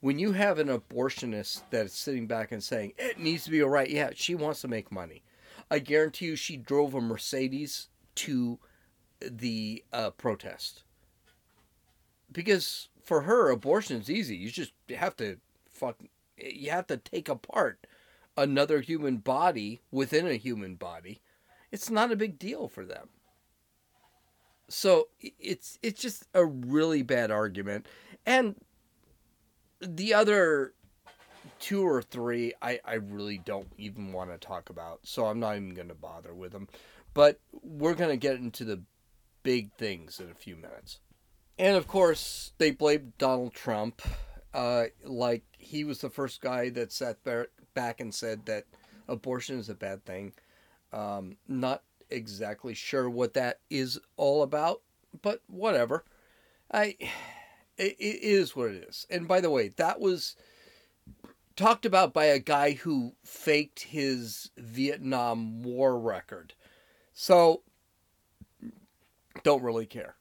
When 0.00 0.18
you 0.18 0.32
have 0.32 0.58
an 0.58 0.68
abortionist 0.68 1.64
that 1.68 1.84
is 1.84 1.92
sitting 1.92 2.26
back 2.26 2.50
and 2.50 2.64
saying, 2.64 2.94
it 2.96 3.18
needs 3.18 3.44
to 3.44 3.50
be 3.50 3.60
a 3.60 3.68
right, 3.68 3.90
yeah, 3.90 4.08
she 4.14 4.34
wants 4.34 4.62
to 4.62 4.68
make 4.68 4.90
money. 4.90 5.22
I 5.70 5.78
guarantee 5.78 6.24
you 6.24 6.36
she 6.36 6.56
drove 6.56 6.94
a 6.94 7.00
Mercedes 7.02 7.88
to 8.14 8.58
the 9.20 9.84
uh, 9.92 10.10
protest. 10.12 10.82
Because 12.32 12.88
for 13.02 13.20
her, 13.20 13.50
abortion 13.50 14.00
is 14.00 14.10
easy. 14.10 14.34
You 14.34 14.50
just 14.50 14.72
have 14.88 15.14
to 15.16 15.36
fuck 15.68 15.98
you 16.36 16.70
have 16.70 16.86
to 16.88 16.96
take 16.96 17.28
apart 17.28 17.86
another 18.36 18.80
human 18.80 19.18
body 19.18 19.80
within 19.90 20.26
a 20.26 20.34
human 20.34 20.74
body. 20.74 21.20
It's 21.72 21.90
not 21.90 22.12
a 22.12 22.16
big 22.16 22.38
deal 22.38 22.68
for 22.68 22.84
them. 22.84 23.08
So 24.68 25.08
it's 25.20 25.78
it's 25.82 26.00
just 26.00 26.24
a 26.34 26.44
really 26.44 27.02
bad 27.02 27.30
argument. 27.30 27.86
And 28.24 28.56
the 29.80 30.14
other 30.14 30.74
two 31.60 31.86
or 31.86 32.02
three 32.02 32.52
I, 32.60 32.80
I 32.84 32.94
really 32.94 33.38
don't 33.38 33.72
even 33.78 34.12
want 34.12 34.30
to 34.30 34.38
talk 34.38 34.70
about. 34.70 35.00
So 35.04 35.26
I'm 35.26 35.40
not 35.40 35.56
even 35.56 35.74
going 35.74 35.88
to 35.88 35.94
bother 35.94 36.34
with 36.34 36.52
them. 36.52 36.68
But 37.14 37.40
we're 37.62 37.94
going 37.94 38.10
to 38.10 38.16
get 38.16 38.36
into 38.36 38.64
the 38.64 38.82
big 39.42 39.72
things 39.74 40.20
in 40.20 40.30
a 40.30 40.34
few 40.34 40.56
minutes. 40.56 40.98
And 41.58 41.76
of 41.76 41.86
course, 41.86 42.52
they 42.58 42.72
blame 42.72 43.14
Donald 43.16 43.54
Trump 43.54 44.02
uh, 44.56 44.86
like 45.04 45.44
he 45.58 45.84
was 45.84 46.00
the 46.00 46.08
first 46.08 46.40
guy 46.40 46.70
that 46.70 46.90
sat 46.90 47.18
back 47.74 48.00
and 48.00 48.12
said 48.14 48.46
that 48.46 48.64
abortion 49.06 49.58
is 49.58 49.68
a 49.68 49.74
bad 49.74 50.02
thing. 50.06 50.32
Um, 50.94 51.36
not 51.46 51.82
exactly 52.08 52.72
sure 52.72 53.10
what 53.10 53.34
that 53.34 53.60
is 53.68 54.00
all 54.16 54.42
about, 54.42 54.80
but 55.20 55.42
whatever. 55.46 56.04
I 56.72 56.96
it, 57.76 57.96
it 57.98 58.22
is 58.22 58.56
what 58.56 58.70
it 58.70 58.82
is. 58.88 59.06
And 59.10 59.28
by 59.28 59.42
the 59.42 59.50
way, 59.50 59.68
that 59.76 60.00
was 60.00 60.36
talked 61.54 61.84
about 61.84 62.14
by 62.14 62.24
a 62.24 62.38
guy 62.38 62.72
who 62.72 63.12
faked 63.24 63.80
his 63.80 64.50
Vietnam 64.56 65.62
War 65.62 66.00
record. 66.00 66.54
So 67.12 67.60
don't 69.42 69.62
really 69.62 69.86
care. 69.86 70.16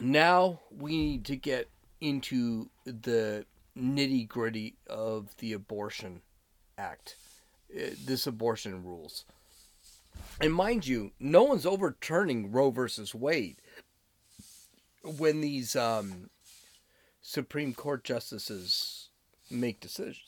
Now 0.00 0.60
we 0.76 0.96
need 0.96 1.24
to 1.26 1.36
get 1.36 1.68
into 2.02 2.68
the 2.84 3.46
nitty 3.78 4.28
gritty 4.28 4.74
of 4.88 5.36
the 5.38 5.52
abortion 5.52 6.20
act, 6.76 7.14
uh, 7.74 7.90
this 8.04 8.26
abortion 8.26 8.84
rules. 8.84 9.24
And 10.40 10.52
mind 10.52 10.86
you, 10.86 11.12
no 11.20 11.44
one's 11.44 11.64
overturning 11.64 12.50
Roe 12.50 12.70
versus 12.70 13.14
Wade 13.14 13.56
when 15.04 15.40
these 15.40 15.76
um, 15.76 16.28
Supreme 17.22 17.72
Court 17.72 18.02
justices 18.02 19.08
make 19.48 19.80
decisions. 19.80 20.24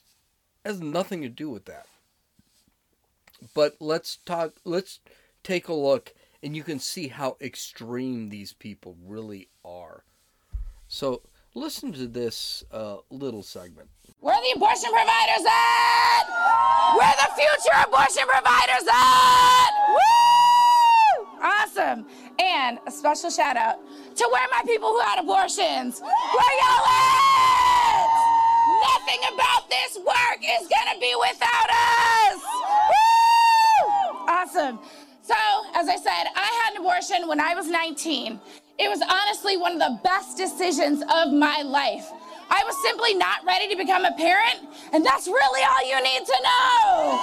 It 0.64 0.68
has 0.68 0.80
nothing 0.80 1.22
to 1.22 1.28
do 1.28 1.50
with 1.50 1.64
that. 1.64 1.86
But 3.52 3.76
let's 3.80 4.18
talk. 4.24 4.54
Let's 4.64 5.00
take 5.42 5.68
a 5.68 5.74
look, 5.74 6.14
and 6.42 6.56
you 6.56 6.62
can 6.62 6.78
see 6.78 7.08
how 7.08 7.36
extreme 7.40 8.28
these 8.28 8.52
people 8.52 8.96
really 9.04 9.48
are. 9.64 10.04
So 10.88 11.22
Listen 11.56 11.92
to 11.92 12.08
this 12.08 12.64
uh, 12.72 12.96
little 13.10 13.42
segment. 13.44 13.88
Where 14.18 14.34
the 14.34 14.56
abortion 14.56 14.90
providers 14.90 15.46
at? 15.46 16.24
Where 16.98 17.14
the 17.14 17.30
future 17.36 17.78
abortion 17.86 18.24
providers 18.26 18.88
at? 18.92 19.70
Woo! 19.88 21.26
Awesome. 21.40 22.06
And 22.40 22.80
a 22.88 22.90
special 22.90 23.30
shout 23.30 23.56
out 23.56 23.76
to 24.16 24.28
where 24.32 24.46
my 24.50 24.62
people 24.66 24.88
who 24.88 24.98
had 25.00 25.20
abortions. 25.20 26.00
Where 26.00 26.54
y'all 26.58 26.86
at? 26.90 28.08
Nothing 28.82 29.20
about 29.34 29.70
this 29.70 29.96
work 29.98 30.40
is 30.42 30.66
gonna 30.66 30.98
be 30.98 31.14
without 31.20 31.70
us. 31.70 32.42
Woo! 32.90 34.26
Awesome. 34.26 34.80
So, 35.22 35.34
as 35.74 35.88
I 35.88 35.96
said, 35.96 36.24
I 36.34 36.62
had 36.64 36.74
an 36.74 36.80
abortion 36.80 37.28
when 37.28 37.38
I 37.38 37.54
was 37.54 37.68
19. 37.68 38.40
It 38.76 38.88
was 38.88 39.00
honestly 39.08 39.56
one 39.56 39.72
of 39.72 39.78
the 39.78 40.00
best 40.02 40.36
decisions 40.36 41.02
of 41.02 41.32
my 41.32 41.62
life. 41.62 42.10
I 42.50 42.62
was 42.66 42.74
simply 42.82 43.14
not 43.14 43.44
ready 43.46 43.68
to 43.68 43.76
become 43.76 44.04
a 44.04 44.12
parent, 44.12 44.60
and 44.92 45.04
that's 45.04 45.28
really 45.28 45.62
all 45.62 45.88
you 45.88 46.02
need 46.02 46.26
to 46.26 46.36
know. 46.42 47.20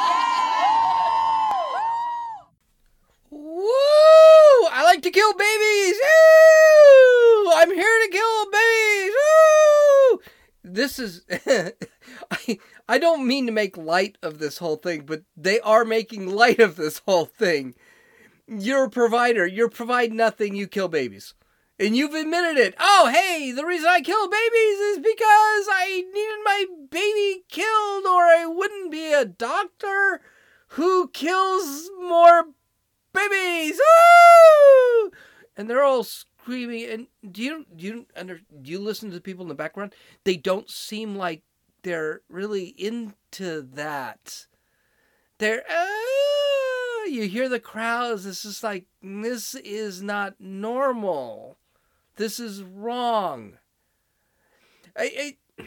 Woo! 3.32 4.68
I 4.72 4.84
like 4.86 5.02
to 5.02 5.12
kill 5.12 5.34
babies. 5.34 5.96
Woo! 6.02 7.52
I'm 7.56 7.76
here 7.76 8.00
to 8.04 8.10
kill 8.12 8.52
babies. 8.52 9.14
Woo! 9.20 10.20
This 10.64 11.00
is 11.00 11.26
I 12.32 12.60
I 12.88 12.98
don't 12.98 13.28
mean 13.28 13.46
to 13.48 13.52
make 13.52 13.76
light 13.76 14.18
of 14.24 14.40
this 14.40 14.58
whole 14.60 14.78
thing, 14.78 15.04
but 15.06 15.24
they 15.36 15.60
are 15.60 15.84
making 15.84 16.28
light 16.28 16.62
of 16.62 16.78
this 16.78 17.02
whole 17.06 17.26
thing. 17.26 17.76
You're 18.48 18.86
a 18.86 18.90
provider. 18.90 19.46
You 19.46 19.68
provide 19.68 20.14
nothing. 20.14 20.56
You 20.56 20.68
kill 20.68 20.88
babies 20.88 21.34
and 21.82 21.98
you've 21.98 22.14
admitted 22.14 22.58
it. 22.58 22.76
Oh, 22.80 23.10
hey, 23.12 23.52
the 23.52 23.66
reason 23.66 23.88
I 23.90 24.02
kill 24.02 24.28
babies 24.28 24.80
is 24.80 24.98
because 25.00 25.68
I 25.72 26.04
needed 26.14 26.40
my 26.44 26.66
baby 26.92 27.44
killed, 27.50 28.06
or 28.06 28.24
I 28.24 28.46
wouldn't 28.46 28.92
be 28.92 29.12
a 29.12 29.26
doctor 29.26 30.22
who 30.70 31.10
kills 31.10 31.90
more 32.00 32.46
babies. 33.14 33.82
And 35.58 35.70
they're 35.70 35.84
all 35.84 36.04
screaming. 36.04 36.86
And 36.86 37.08
do 37.32 37.42
you 37.42 37.66
do 37.76 37.86
you 37.86 38.06
under 38.16 38.38
do 38.38 38.72
you 38.72 38.80
listen 38.80 39.10
to 39.10 39.16
the 39.16 39.22
people 39.22 39.44
in 39.44 39.50
the 39.50 39.56
background? 39.56 39.94
They 40.24 40.38
don't 40.38 40.70
seem 40.70 41.16
like 41.16 41.42
they're 41.82 42.22
really 42.30 42.68
into 42.78 43.62
that. 43.74 44.46
They're. 45.40 45.64
Uh, 45.68 47.06
you 47.10 47.28
hear 47.28 47.50
the 47.50 47.60
crowds. 47.60 48.26
It's 48.26 48.44
just 48.44 48.64
like 48.64 48.86
this 49.02 49.56
is 49.56 50.02
not 50.02 50.36
normal. 50.40 51.58
This 52.16 52.40
is 52.40 52.64
wrong. 52.64 53.58
I, 54.98 55.36
I, 55.60 55.66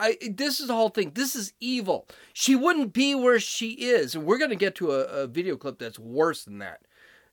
I, 0.00 0.18
this 0.30 0.60
is 0.60 0.68
the 0.68 0.74
whole 0.74 0.88
thing. 0.88 1.12
This 1.14 1.36
is 1.36 1.52
evil. 1.60 2.08
She 2.32 2.56
wouldn't 2.56 2.92
be 2.92 3.14
where 3.14 3.38
she 3.38 3.72
is. 3.72 4.14
And 4.14 4.24
we're 4.24 4.38
going 4.38 4.50
to 4.50 4.56
get 4.56 4.74
to 4.76 4.92
a, 4.92 5.04
a 5.04 5.26
video 5.26 5.56
clip 5.56 5.78
that's 5.78 5.98
worse 5.98 6.44
than 6.44 6.58
that. 6.58 6.80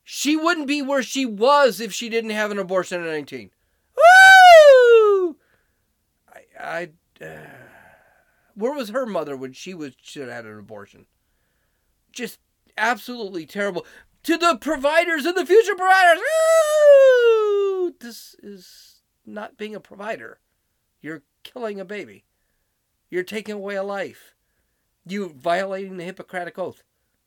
She 0.04 0.36
wouldn't 0.36 0.68
be 0.68 0.82
where 0.82 1.04
she 1.04 1.26
was 1.26 1.82
if 1.82 1.94
she 1.94 2.08
didn't 2.08 2.30
have 2.30 2.52
an 2.52 2.60
abortion 2.60 3.02
at 3.02 3.08
19. 3.08 3.52
Woo! 3.96 5.36
I, 6.34 6.42
I 6.60 6.90
uh, 7.24 7.46
where 8.56 8.74
was 8.74 8.90
her 8.90 9.06
mother 9.06 9.36
when 9.36 9.54
she 9.54 9.74
was 9.74 9.94
should 10.02 10.24
have 10.24 10.32
had 10.32 10.46
an 10.46 10.58
abortion? 10.58 11.08
Just 12.12 12.40
absolutely 12.78 13.46
terrible. 13.46 13.86
To 14.24 14.38
the 14.38 14.58
providers 14.60 15.26
and 15.26 15.36
the 15.36 15.46
future 15.46 15.76
providers, 15.76 16.20
woo! 16.20 16.77
This 18.00 18.36
is 18.42 19.02
not 19.26 19.58
being 19.58 19.76
a 19.76 19.80
provider. 19.80 20.40
You're 21.02 21.24
killing 21.44 21.80
a 21.80 21.86
baby. 21.86 22.26
You're 23.10 23.24
taking 23.24 23.56
away 23.56 23.76
a 23.76 23.84
life. 23.84 24.36
You're 25.06 25.30
violating 25.30 25.98
the 25.98 26.04
Hippocratic 26.04 26.60
Oath. 26.60 26.84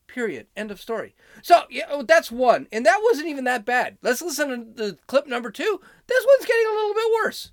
Period. 0.06 0.48
End 0.56 0.70
of 0.70 0.80
story. 0.80 1.14
So 1.42 1.62
yeah, 1.70 1.86
oh, 1.88 2.02
that's 2.02 2.32
one, 2.32 2.66
and 2.72 2.84
that 2.84 3.00
wasn't 3.02 3.28
even 3.28 3.44
that 3.44 3.64
bad. 3.64 3.96
Let's 4.02 4.20
listen 4.20 4.48
to 4.48 4.56
the 4.74 4.98
clip 5.06 5.26
number 5.26 5.50
two. 5.50 5.80
This 6.06 6.26
one's 6.26 6.46
getting 6.46 6.66
a 6.66 6.74
little 6.74 6.94
bit 6.94 7.12
worse. 7.22 7.52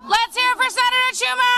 Let's 0.00 0.36
hear 0.36 0.54
for 0.54 0.70
Senator 0.70 1.12
Schumer! 1.12 1.56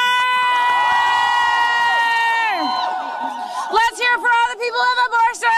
Let's 3.70 3.98
hear 4.00 4.16
for 4.18 4.30
all 4.30 4.48
the 4.48 4.56
people 4.56 4.80
who 4.80 4.88
have 4.88 5.06
abortions! 5.12 5.54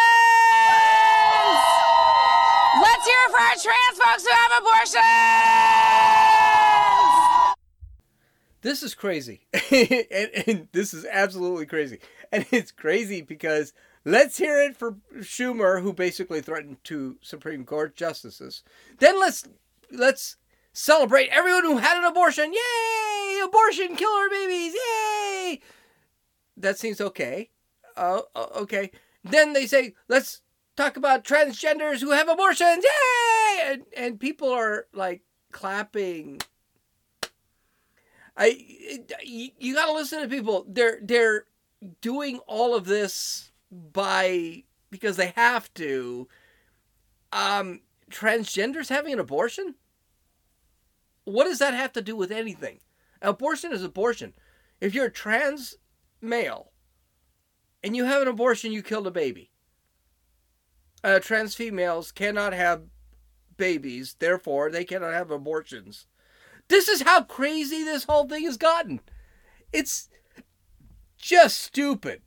Let's 2.83 3.07
hear 3.07 3.21
it 3.23 3.31
for 3.31 3.41
our 3.41 3.50
trans 3.63 3.99
folks 3.99 4.25
who 4.25 4.31
have 4.33 4.53
abortions! 4.59 5.01
This 8.63 8.83
is 8.83 8.95
crazy. 8.95 9.47
and, 9.71 10.31
and 10.47 10.69
this 10.73 10.93
is 10.95 11.07
absolutely 11.11 11.67
crazy. 11.67 11.99
And 12.33 12.47
it's 12.51 12.73
crazy 12.73 13.23
because 13.23 13.73
let's 14.05 14.39
hear 14.39 14.61
it 14.61 14.77
for 14.77 14.97
Schumer, 15.19 15.83
who 15.83 15.93
basically 15.93 16.41
threatened 16.41 16.79
two 16.85 17.17
Supreme 17.23 17.65
Court 17.65 17.97
justices. 17.97 18.63
Then 18.99 19.19
let's 19.19 19.45
let's 19.91 20.37
celebrate 20.73 21.29
everyone 21.31 21.65
who 21.65 21.79
had 21.79 21.99
an 21.99 22.05
abortion. 22.05 22.53
Yay! 22.53 23.41
Abortion 23.45 23.97
killer 23.97 24.29
babies. 24.31 24.75
Yay! 24.75 25.61
That 26.57 26.79
seems 26.79 27.01
okay. 27.01 27.51
Uh, 27.97 28.21
uh, 28.35 28.47
okay. 28.57 28.91
Then 29.25 29.53
they 29.53 29.67
say, 29.67 29.95
let's 30.09 30.43
talk 30.77 30.97
about 30.97 31.25
transgenders 31.25 32.01
who 32.01 32.11
have 32.13 32.29
abortions. 32.29 32.85
Yay! 32.85 33.40
And, 33.63 33.83
and 33.97 34.21
people 34.21 34.51
are 34.51 34.87
like 34.93 35.23
clapping. 35.53 36.41
I 38.37 38.57
you, 39.25 39.51
you 39.59 39.75
got 39.75 39.87
to 39.87 39.93
listen 39.93 40.23
to 40.23 40.29
people. 40.29 40.65
They're 40.69 41.01
they're 41.03 41.45
doing 42.01 42.39
all 42.47 42.75
of 42.75 42.87
this 42.87 43.51
by 43.71 44.65
because 44.91 45.17
they 45.17 45.33
have 45.37 45.73
to. 45.75 46.29
Um, 47.33 47.81
transgenders 48.11 48.89
having 48.89 49.13
an 49.13 49.21
abortion? 49.21 49.77
What 51.25 51.45
does 51.45 51.61
that 51.61 51.75
have 51.75 51.93
to 51.95 52.03
do 52.03 52.17
with 52.17 52.31
anything? 52.31 52.81
Abortion 53.23 53.73
is 53.73 53.83
abortion. 53.83 54.35
If 54.81 54.95
you're 54.95 55.07
a 55.07 55.13
trans 55.13 55.77
male 56.21 56.73
and 57.83 57.97
you 57.97 58.05
have 58.05 58.23
an 58.23 58.29
abortion, 58.29 58.73
you 58.73 58.83
killed 58.83 59.07
a 59.07 59.11
baby. 59.11 59.51
Uh, 61.03 61.19
trans 61.19 61.55
females 61.55 62.13
cannot 62.13 62.53
have 62.53 62.83
babies, 63.61 64.17
therefore, 64.19 64.71
they 64.71 64.85
cannot 64.85 65.13
have 65.13 65.31
abortions. 65.31 66.07
This 66.69 66.89
is 66.89 67.03
how 67.03 67.23
crazy 67.23 67.85
this 67.85 68.05
whole 68.05 68.27
thing 68.27 68.45
has 68.45 68.57
gotten. 68.57 69.01
It's 69.73 70.09
just 71.19 71.61
stupid. 71.61 72.23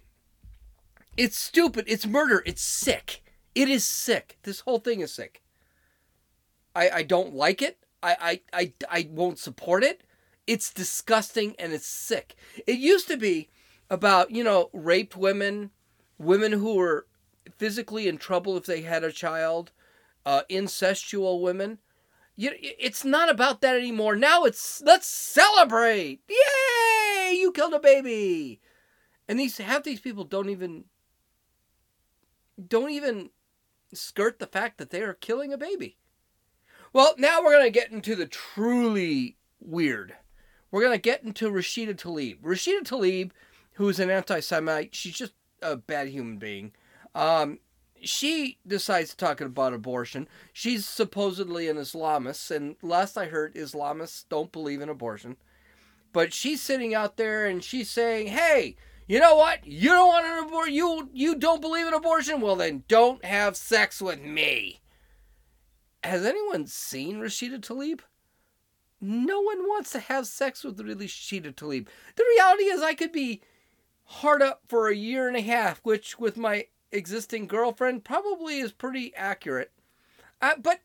It's 1.18 1.38
stupid. 1.38 1.86
It's 1.88 2.06
murder. 2.06 2.44
It's 2.46 2.62
sick. 2.62 3.24
It 3.56 3.68
is 3.68 3.84
sick. 3.84 4.38
This 4.44 4.62
whole 4.62 4.80
thing 4.80 5.02
is 5.02 5.12
sick. 5.12 5.42
I, 6.76 6.90
I 6.90 7.04
don't 7.04 7.34
like 7.34 7.62
it. 7.62 7.80
I, 8.02 8.42
I, 8.54 8.62
I, 8.62 8.74
I 8.90 9.10
won't 9.12 9.40
support 9.40 9.84
it. 9.84 10.04
It's 10.46 10.74
disgusting 10.74 11.56
and 11.58 11.74
it's 11.74 11.88
sick. 11.88 12.36
It 12.68 12.78
used 12.78 13.08
to 13.08 13.18
be 13.18 13.50
about, 13.90 14.32
you 14.32 14.44
know, 14.44 14.70
raped 14.74 15.16
women, 15.18 15.72
women 16.18 16.52
who 16.52 16.76
were 16.76 17.08
physically 17.58 18.08
in 18.08 18.18
trouble 18.18 18.58
if 18.58 18.66
they 18.66 18.82
had 18.82 19.04
a 19.04 19.12
child, 19.12 19.72
uh, 20.26 20.42
incestual 20.50 21.42
women. 21.42 21.80
You, 22.36 22.52
it's 22.60 23.06
not 23.06 23.30
about 23.30 23.62
that 23.62 23.76
anymore. 23.76 24.16
Now 24.16 24.44
it's 24.44 24.82
let's 24.84 25.08
celebrate. 25.08 26.22
Yay! 26.28 27.36
You 27.36 27.52
killed 27.52 27.74
a 27.74 27.80
baby. 27.80 28.60
And 29.28 29.40
these 29.40 29.58
half 29.58 29.84
these 29.84 30.00
people 30.00 30.24
don't 30.24 30.50
even 30.50 30.86
don't 32.68 32.92
even 32.92 33.30
skirt 33.94 34.40
the 34.40 34.48
fact 34.48 34.78
that 34.78 34.90
they 34.90 35.02
are 35.02 35.14
killing 35.14 35.54
a 35.54 35.58
baby. 35.58 35.98
Well, 36.92 37.16
now 37.18 37.44
we're 37.44 37.62
to 37.64 37.70
get 37.70 37.92
into 37.92 38.16
the 38.16 38.28
truly 38.28 39.38
weird. 39.60 40.16
We're 40.72 40.90
to 40.92 40.98
get 40.98 41.24
into 41.24 41.50
Rashida 41.50 41.96
Tlaib. 41.96 42.42
Rashida 42.42 42.84
Tlaib, 42.84 43.32
who 43.74 43.90
is 43.90 44.00
an 44.00 44.10
anti 44.10 44.40
Semite, 44.40 44.96
she's 44.96 45.16
just 45.16 45.34
a 45.62 45.76
bad 45.76 46.08
human 46.08 46.38
being. 46.38 46.72
Um, 47.16 47.60
she 48.04 48.58
decides 48.66 49.12
to 49.12 49.18
talk 49.18 49.42
about 49.42 49.74
abortion. 49.74 50.28
She's 50.52 50.86
supposedly 50.86 51.68
an 51.70 51.78
Islamist, 51.78 52.52
and 52.52 52.76
last 52.82 53.18
I 53.18 53.26
heard, 53.26 53.56
Islamists 53.56 54.26
don't 54.30 54.52
believe 54.52 54.82
in 54.82 54.90
abortion. 54.90 55.38
But 56.12 56.34
she's 56.34 56.62
sitting 56.62 56.94
out 56.94 57.18
there 57.18 57.48
and 57.48 57.64
she's 57.64 57.90
saying, 57.90 58.28
hey, 58.28 58.76
you 59.08 59.20
know 59.20 59.36
what? 59.36 59.66
You 59.66 59.90
don't 59.90 60.08
want 60.08 60.26
an 60.26 60.44
abortion. 60.46 60.74
You 60.74 61.10
you 61.12 61.36
don't 61.36 61.62
believe 61.62 61.88
in 61.88 61.94
abortion. 61.94 62.40
Well, 62.40 62.56
then 62.56 62.84
don't 62.88 63.26
have 63.26 63.58
sex 63.58 64.02
with 64.02 64.22
me. 64.22 64.80
Has 66.04 66.26
anyone 66.26 66.68
seen 66.68 67.18
Rashida 67.18 67.60
Tlaib? 67.60 68.02
No 69.02 69.42
one 69.42 69.64
wants 69.64 69.92
to 69.92 70.00
have 70.00 70.28
sex 70.28 70.64
with 70.64 70.78
Rashida 70.78 71.54
Tlaib. 71.54 71.88
The 72.16 72.26
reality 72.30 72.64
is, 72.66 72.82
I 72.82 72.94
could 72.94 73.12
be 73.12 73.42
hard 74.06 74.42
up 74.42 74.62
for 74.68 74.88
a 74.88 74.96
year 74.96 75.28
and 75.28 75.36
a 75.36 75.42
half, 75.42 75.80
which 75.84 76.20
with 76.20 76.38
my 76.38 76.68
existing 76.94 77.48
girlfriend 77.48 78.04
probably 78.04 78.60
is 78.60 78.72
pretty 78.72 79.14
accurate. 79.16 79.72
Uh, 80.42 80.54
but 80.62 80.80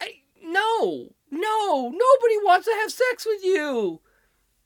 I 0.00 0.22
no, 0.42 1.10
no, 1.30 1.82
nobody 1.84 2.36
wants 2.44 2.66
to 2.66 2.76
have 2.80 2.90
sex 2.90 3.26
with 3.26 3.44
you. 3.44 4.00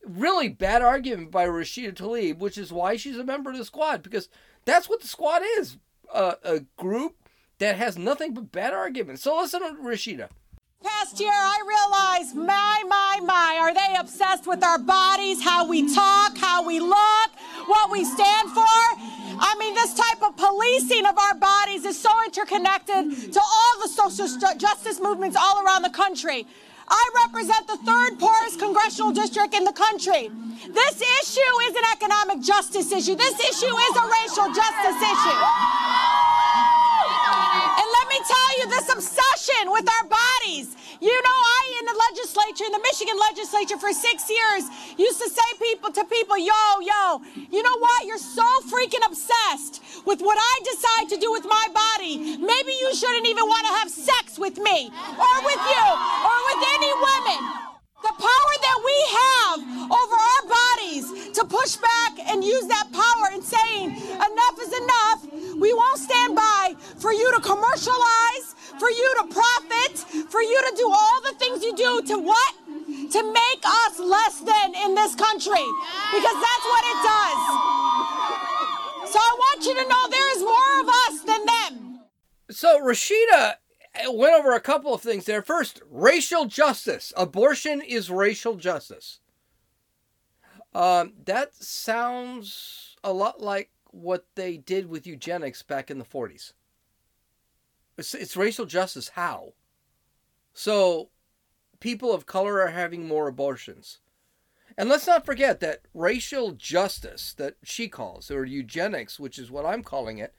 Really 0.04 0.48
bad 0.48 0.82
argument 0.82 1.30
by 1.30 1.46
Rashida 1.46 1.94
Tlaib, 1.94 2.38
which 2.38 2.58
is 2.58 2.72
why 2.72 2.96
she's 2.96 3.18
a 3.18 3.24
member 3.24 3.50
of 3.50 3.58
the 3.58 3.64
squad 3.64 4.02
because 4.02 4.28
that's 4.64 4.88
what 4.88 5.00
the 5.00 5.08
squad 5.08 5.42
is 5.58 5.78
uh, 6.12 6.34
a 6.42 6.60
group 6.76 7.16
that 7.58 7.76
has 7.76 7.96
nothing 7.96 8.34
but 8.34 8.52
bad 8.52 8.72
arguments. 8.72 9.22
So 9.22 9.36
listen 9.36 9.60
to 9.60 9.80
Rashida. 9.82 10.28
Past 10.82 11.20
year, 11.20 11.30
I 11.32 11.62
realized, 11.64 12.34
my, 12.34 12.82
my, 12.88 13.20
my, 13.22 13.58
are 13.60 13.72
they 13.72 13.94
obsessed 14.00 14.48
with 14.48 14.64
our 14.64 14.80
bodies, 14.80 15.40
how 15.40 15.68
we 15.68 15.94
talk, 15.94 16.36
how 16.36 16.66
we 16.66 16.80
look, 16.80 17.30
what 17.66 17.90
we 17.92 18.04
stand 18.04 18.50
for? 18.50 19.21
I 19.42 19.56
mean, 19.58 19.74
this 19.74 19.92
type 19.94 20.22
of 20.22 20.36
policing 20.36 21.04
of 21.04 21.18
our 21.18 21.34
bodies 21.34 21.84
is 21.84 21.98
so 21.98 22.10
interconnected 22.24 23.32
to 23.32 23.40
all 23.40 23.74
the 23.82 23.88
social 23.88 24.28
justice 24.56 25.00
movements 25.00 25.36
all 25.36 25.64
around 25.66 25.82
the 25.82 25.90
country. 25.90 26.46
I 26.88 27.26
represent 27.26 27.66
the 27.66 27.76
third 27.78 28.20
poorest 28.20 28.60
congressional 28.60 29.12
district 29.12 29.54
in 29.54 29.64
the 29.64 29.72
country. 29.72 30.30
This 30.70 30.96
issue 31.02 31.54
is 31.66 31.74
an 31.74 31.86
economic 31.90 32.40
justice 32.40 32.92
issue. 32.92 33.16
This 33.16 33.34
issue 33.40 33.74
is 33.74 33.94
a 33.98 34.06
racial 34.22 34.46
justice 34.54 35.00
issue. 35.02 35.42
And 37.74 37.88
let 37.98 38.06
me 38.14 38.18
tell 38.22 38.50
you, 38.58 38.66
this 38.70 38.88
obsession 38.94 39.72
with 39.72 39.88
our 39.88 40.06
bodies. 40.06 40.76
You 41.02 41.10
know, 41.10 41.38
I 41.58 41.62
in 41.80 41.86
the 41.86 41.98
legislature, 42.10 42.64
in 42.64 42.70
the 42.70 42.78
Michigan 42.78 43.18
legislature 43.18 43.76
for 43.76 43.92
six 43.92 44.30
years, 44.30 44.70
used 44.96 45.20
to 45.20 45.28
say 45.28 45.48
people 45.58 45.90
to 45.90 46.04
people, 46.04 46.38
yo, 46.38 46.62
yo, 46.78 47.20
you 47.50 47.60
know 47.60 47.78
what? 47.78 48.06
You're 48.06 48.18
so 48.22 48.46
freaking 48.70 49.04
obsessed 49.04 49.82
with 50.06 50.20
what 50.20 50.38
I 50.38 50.60
decide 50.62 51.08
to 51.08 51.16
do 51.16 51.32
with 51.32 51.44
my 51.44 51.66
body. 51.74 52.38
Maybe 52.38 52.72
you 52.78 52.94
shouldn't 52.94 53.26
even 53.26 53.46
want 53.46 53.66
to 53.66 53.72
have 53.82 53.90
sex 53.90 54.38
with 54.38 54.58
me 54.58 54.92
or 55.18 55.34
with 55.42 55.62
you 55.74 55.86
or 56.22 56.38
with 56.54 56.62
any 56.70 56.92
women. 56.94 57.71
The 58.02 58.14
power 58.18 58.54
that 58.66 58.78
we 58.84 58.96
have 59.22 59.58
over 59.86 60.16
our 60.32 60.44
bodies 60.50 61.06
to 61.38 61.44
push 61.44 61.76
back 61.76 62.18
and 62.28 62.42
use 62.42 62.66
that 62.66 62.90
power 62.92 63.30
in 63.34 63.42
saying 63.42 63.90
enough 63.94 64.56
is 64.60 64.72
enough. 64.74 65.20
We 65.60 65.72
won't 65.72 65.98
stand 65.98 66.34
by 66.34 66.74
for 66.98 67.12
you 67.12 67.32
to 67.32 67.40
commercialize, 67.40 68.56
for 68.78 68.90
you 68.90 69.14
to 69.20 69.24
profit, 69.30 69.98
for 70.30 70.42
you 70.42 70.60
to 70.68 70.76
do 70.76 70.90
all 70.90 71.20
the 71.22 71.34
things 71.38 71.62
you 71.62 71.76
do 71.76 72.02
to 72.08 72.18
what? 72.18 72.54
To 73.12 73.32
make 73.32 73.62
us 73.64 73.98
less 73.98 74.40
than 74.40 74.74
in 74.74 74.94
this 74.94 75.14
country. 75.14 75.66
Because 76.10 76.38
that's 76.42 76.66
what 76.66 76.84
it 76.90 76.98
does. 77.06 77.40
So 79.12 79.18
I 79.18 79.32
want 79.38 79.66
you 79.66 79.74
to 79.74 79.88
know 79.88 80.08
there 80.10 80.36
is 80.36 80.42
more 80.42 80.80
of 80.80 80.88
us 80.88 81.20
than 81.22 81.46
them. 81.46 82.00
So 82.50 82.80
Rashida 82.80 83.61
went 84.08 84.34
over 84.34 84.52
a 84.52 84.60
couple 84.60 84.94
of 84.94 85.02
things 85.02 85.24
there. 85.24 85.42
First, 85.42 85.82
racial 85.90 86.46
justice. 86.46 87.12
Abortion 87.16 87.80
is 87.80 88.10
racial 88.10 88.56
justice. 88.56 89.20
Um, 90.74 91.12
that 91.26 91.54
sounds 91.54 92.96
a 93.04 93.12
lot 93.12 93.40
like 93.40 93.70
what 93.90 94.26
they 94.34 94.56
did 94.56 94.88
with 94.88 95.06
eugenics 95.06 95.62
back 95.62 95.90
in 95.90 95.98
the 95.98 96.04
40s. 96.04 96.52
It's, 97.98 98.14
it's 98.14 98.36
racial 98.36 98.64
justice. 98.64 99.10
How? 99.10 99.52
So, 100.54 101.10
people 101.80 102.12
of 102.12 102.26
color 102.26 102.60
are 102.62 102.68
having 102.70 103.06
more 103.06 103.28
abortions. 103.28 103.98
And 104.78 104.88
let's 104.88 105.06
not 105.06 105.26
forget 105.26 105.60
that 105.60 105.82
racial 105.92 106.52
justice, 106.52 107.34
that 107.34 107.56
she 107.62 107.88
calls, 107.88 108.30
or 108.30 108.46
eugenics, 108.46 109.20
which 109.20 109.38
is 109.38 109.50
what 109.50 109.66
I'm 109.66 109.82
calling 109.82 110.16
it, 110.16 110.34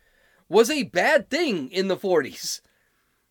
was 0.49 0.71
a 0.71 0.83
bad 0.83 1.29
thing 1.29 1.69
in 1.71 1.87
the 1.87 1.97
40s. 1.97 2.61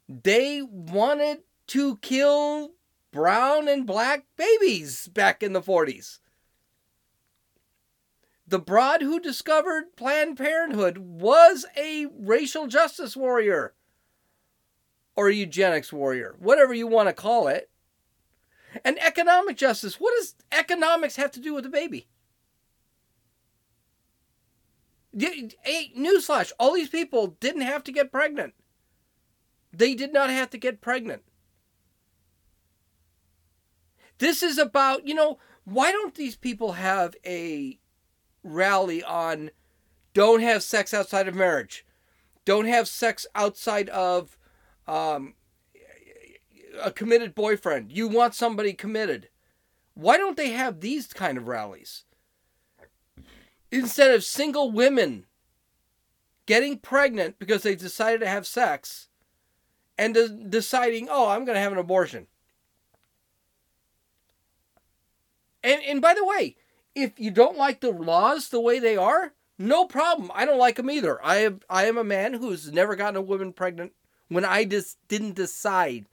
They 0.08 0.62
wanted 0.62 1.42
to 1.68 1.96
kill 1.98 2.72
brown 3.12 3.68
and 3.68 3.86
black 3.86 4.26
babies 4.36 5.08
back 5.08 5.42
in 5.42 5.52
the 5.52 5.62
40s. 5.62 6.18
The 8.46 8.58
broad 8.58 9.00
who 9.00 9.20
discovered 9.20 9.96
Planned 9.96 10.36
Parenthood 10.36 10.98
was 10.98 11.64
a 11.76 12.06
racial 12.18 12.66
justice 12.66 13.16
warrior 13.16 13.74
or 15.16 15.28
a 15.28 15.34
eugenics 15.34 15.92
warrior, 15.92 16.34
whatever 16.38 16.74
you 16.74 16.86
want 16.86 17.08
to 17.08 17.14
call 17.14 17.48
it. 17.48 17.70
And 18.84 18.98
economic 19.02 19.58
justice. 19.58 20.00
What 20.00 20.14
does 20.18 20.34
economics 20.50 21.16
have 21.16 21.30
to 21.32 21.40
do 21.40 21.52
with 21.54 21.64
the 21.64 21.70
baby? 21.70 22.08
Newsflash: 25.14 26.52
all 26.58 26.72
these 26.72 26.88
people 26.88 27.36
didn't 27.38 27.60
have 27.60 27.84
to 27.84 27.92
get 27.92 28.10
pregnant. 28.10 28.54
They 29.72 29.94
did 29.94 30.12
not 30.12 30.30
have 30.30 30.50
to 30.50 30.58
get 30.58 30.80
pregnant. 30.80 31.22
This 34.18 34.42
is 34.42 34.58
about, 34.58 35.06
you 35.06 35.14
know, 35.14 35.38
why 35.64 35.90
don't 35.90 36.14
these 36.14 36.36
people 36.36 36.72
have 36.72 37.16
a 37.24 37.78
rally 38.44 39.02
on 39.02 39.50
don't 40.14 40.42
have 40.42 40.62
sex 40.62 40.92
outside 40.92 41.26
of 41.26 41.34
marriage, 41.34 41.86
don't 42.44 42.66
have 42.66 42.86
sex 42.86 43.26
outside 43.34 43.88
of 43.88 44.36
um, 44.86 45.34
a 46.82 46.90
committed 46.90 47.34
boyfriend. 47.34 47.90
You 47.90 48.08
want 48.08 48.34
somebody 48.34 48.74
committed. 48.74 49.28
Why 49.94 50.16
don't 50.16 50.36
they 50.36 50.50
have 50.50 50.80
these 50.80 51.06
kind 51.08 51.38
of 51.38 51.48
rallies? 51.48 52.04
Instead 53.70 54.10
of 54.10 54.24
single 54.24 54.70
women 54.70 55.26
getting 56.46 56.78
pregnant 56.78 57.38
because 57.38 57.62
they 57.62 57.74
decided 57.74 58.20
to 58.20 58.28
have 58.28 58.46
sex 58.46 59.08
and 60.02 60.14
de- 60.14 60.28
deciding, 60.28 61.06
oh, 61.08 61.28
I'm 61.28 61.44
going 61.44 61.54
to 61.54 61.60
have 61.60 61.70
an 61.70 61.78
abortion. 61.78 62.26
And, 65.62 65.80
and 65.82 66.02
by 66.02 66.12
the 66.12 66.24
way, 66.24 66.56
if 66.96 67.20
you 67.20 67.30
don't 67.30 67.56
like 67.56 67.80
the 67.80 67.92
laws 67.92 68.48
the 68.48 68.60
way 68.60 68.80
they 68.80 68.96
are, 68.96 69.32
no 69.58 69.84
problem. 69.84 70.32
I 70.34 70.44
don't 70.44 70.58
like 70.58 70.74
them 70.74 70.90
either. 70.90 71.24
I 71.24 71.36
have, 71.36 71.62
I 71.70 71.84
am 71.84 71.96
a 71.96 72.04
man 72.04 72.34
who's 72.34 72.72
never 72.72 72.96
gotten 72.96 73.16
a 73.16 73.22
woman 73.22 73.52
pregnant 73.52 73.92
when 74.28 74.44
I 74.44 74.64
just 74.64 74.98
didn't 75.06 75.36
decide 75.36 76.06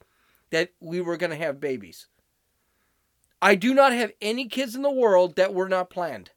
that 0.50 0.70
we 0.78 1.00
were 1.00 1.16
going 1.16 1.30
to 1.30 1.36
have 1.36 1.58
babies. 1.58 2.06
I 3.42 3.56
do 3.56 3.74
not 3.74 3.92
have 3.92 4.12
any 4.20 4.46
kids 4.46 4.76
in 4.76 4.82
the 4.82 4.90
world 4.90 5.34
that 5.34 5.52
were 5.52 5.68
not 5.68 5.90
planned. 5.90 6.30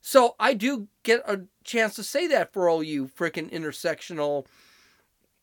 So 0.00 0.34
I 0.40 0.54
do 0.54 0.88
get 1.04 1.22
a 1.28 1.42
chance 1.62 1.94
to 1.94 2.02
say 2.02 2.26
that 2.26 2.52
for 2.52 2.68
all 2.68 2.82
you 2.82 3.06
freaking 3.06 3.52
intersectional 3.52 4.46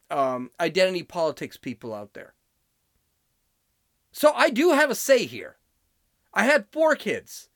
um, 0.10 0.52
identity 0.60 1.04
politics 1.04 1.58
people 1.58 1.94
out 1.94 2.14
there. 2.14 2.34
So 4.12 4.34
I 4.34 4.50
do 4.50 4.72
have 4.72 4.90
a 4.90 4.96
say 4.96 5.26
here. 5.26 5.58
I 6.34 6.44
had 6.44 6.68
four 6.72 6.96
kids. 6.96 7.50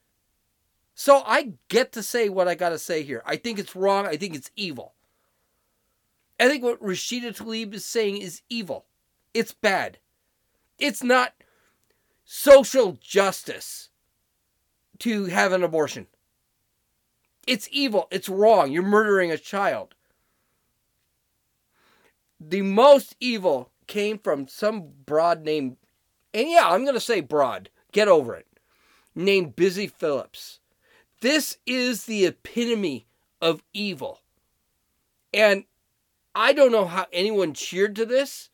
So 0.95 1.23
I 1.25 1.53
get 1.69 1.91
to 1.93 2.03
say 2.03 2.29
what 2.29 2.47
I 2.47 2.55
got 2.55 2.69
to 2.69 2.79
say 2.79 3.03
here. 3.03 3.23
I 3.25 3.35
think 3.35 3.57
it's 3.57 3.75
wrong. 3.75 4.05
I 4.05 4.15
think 4.15 4.35
it's 4.35 4.51
evil. 4.55 4.93
I 6.39 6.47
think 6.47 6.63
what 6.63 6.81
Rashida 6.81 7.35
Tlaib 7.35 7.73
is 7.73 7.85
saying 7.85 8.17
is 8.17 8.41
evil. 8.49 8.85
It's 9.33 9.53
bad. 9.53 9.97
It's 10.77 11.03
not 11.03 11.33
social 12.25 12.97
justice 13.01 13.89
to 14.99 15.25
have 15.25 15.51
an 15.51 15.63
abortion. 15.63 16.07
It's 17.47 17.67
evil. 17.71 18.07
It's 18.11 18.29
wrong. 18.29 18.71
You're 18.71 18.83
murdering 18.83 19.31
a 19.31 19.37
child. 19.37 19.95
The 22.45 22.61
most 22.61 23.15
evil 23.19 23.71
came 23.87 24.17
from 24.19 24.47
some 24.47 24.89
broad 25.05 25.43
named, 25.43 25.77
and 26.33 26.49
yeah, 26.49 26.69
I'm 26.69 26.83
going 26.83 26.95
to 26.95 26.99
say 26.99 27.21
broad. 27.21 27.69
Get 27.91 28.07
over 28.07 28.35
it. 28.35 28.47
Named 29.15 29.55
Busy 29.55 29.87
Phillips. 29.87 30.59
This 31.21 31.57
is 31.65 32.05
the 32.05 32.25
epitome 32.25 33.07
of 33.41 33.63
evil. 33.73 34.19
And 35.33 35.63
I 36.35 36.53
don't 36.53 36.71
know 36.71 36.85
how 36.85 37.05
anyone 37.13 37.53
cheered 37.53 37.95
to 37.95 38.05
this, 38.05 38.49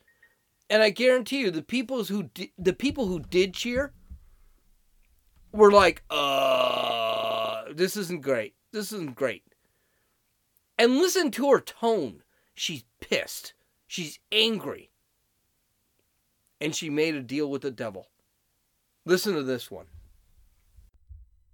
and 0.69 0.83
I 0.83 0.89
guarantee 0.91 1.39
you, 1.39 1.51
the 1.51 1.63
people 1.63 2.03
who 2.03 2.23
di- 2.23 2.53
the 2.57 2.73
people 2.73 3.07
who 3.07 3.19
did 3.19 3.53
cheer 3.53 3.93
were 5.51 5.71
like, 5.71 6.03
"Uh, 6.09 7.63
this 7.73 7.97
isn't 7.97 8.21
great. 8.21 8.55
This 8.71 8.91
isn't 8.91 9.15
great." 9.15 9.43
And 10.77 10.97
listen 10.97 11.31
to 11.31 11.51
her 11.51 11.61
tone. 11.61 12.23
She's 12.53 12.83
pissed. 12.99 13.53
She's 13.89 14.19
angry. 14.31 14.91
And 16.61 16.75
she 16.75 16.91
made 16.91 17.15
a 17.15 17.21
deal 17.21 17.49
with 17.49 17.63
the 17.63 17.71
devil. 17.71 18.07
Listen 19.03 19.33
to 19.33 19.41
this 19.41 19.71
one. 19.71 19.87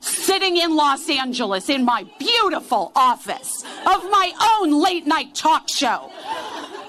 Sitting 0.01 0.57
in 0.57 0.75
Los 0.75 1.09
Angeles 1.09 1.69
in 1.69 1.85
my 1.85 2.05
beautiful 2.19 2.91
office 2.93 3.63
of 3.63 4.03
my 4.11 4.33
own 4.59 4.83
late 4.83 5.07
night 5.07 5.33
talk 5.33 5.69
show. 5.69 6.11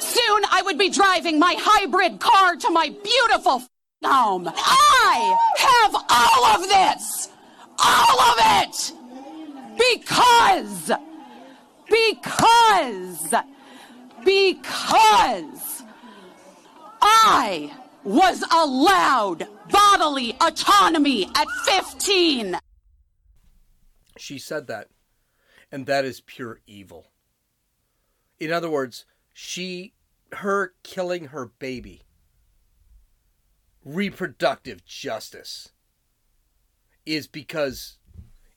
Soon 0.00 0.42
I 0.50 0.62
would 0.64 0.78
be 0.78 0.90
driving 0.90 1.38
my 1.38 1.54
hybrid 1.56 2.18
car 2.18 2.56
to 2.56 2.70
my 2.70 2.88
beautiful 2.88 3.62
home. 4.02 4.50
I 4.52 5.36
have 5.58 5.94
all 6.10 6.44
of 6.56 6.68
this. 6.68 7.28
All 7.78 8.20
of 8.20 8.36
it. 8.40 8.92
Because, 9.78 10.90
because, 11.88 13.34
because 14.26 15.84
I 17.00 17.72
was 18.02 18.42
allowed 18.52 19.46
bodily 19.70 20.36
autonomy 20.40 21.28
at 21.34 21.48
15. 21.64 22.58
She 24.18 24.38
said 24.38 24.66
that. 24.66 24.88
And 25.70 25.86
that 25.86 26.04
is 26.04 26.20
pure 26.20 26.60
evil. 26.66 27.06
In 28.38 28.52
other 28.52 28.70
words, 28.70 29.04
she, 29.32 29.94
her 30.32 30.74
killing 30.82 31.26
her 31.26 31.46
baby, 31.46 32.02
reproductive 33.84 34.84
justice, 34.84 35.70
is 37.04 37.26
because 37.26 37.98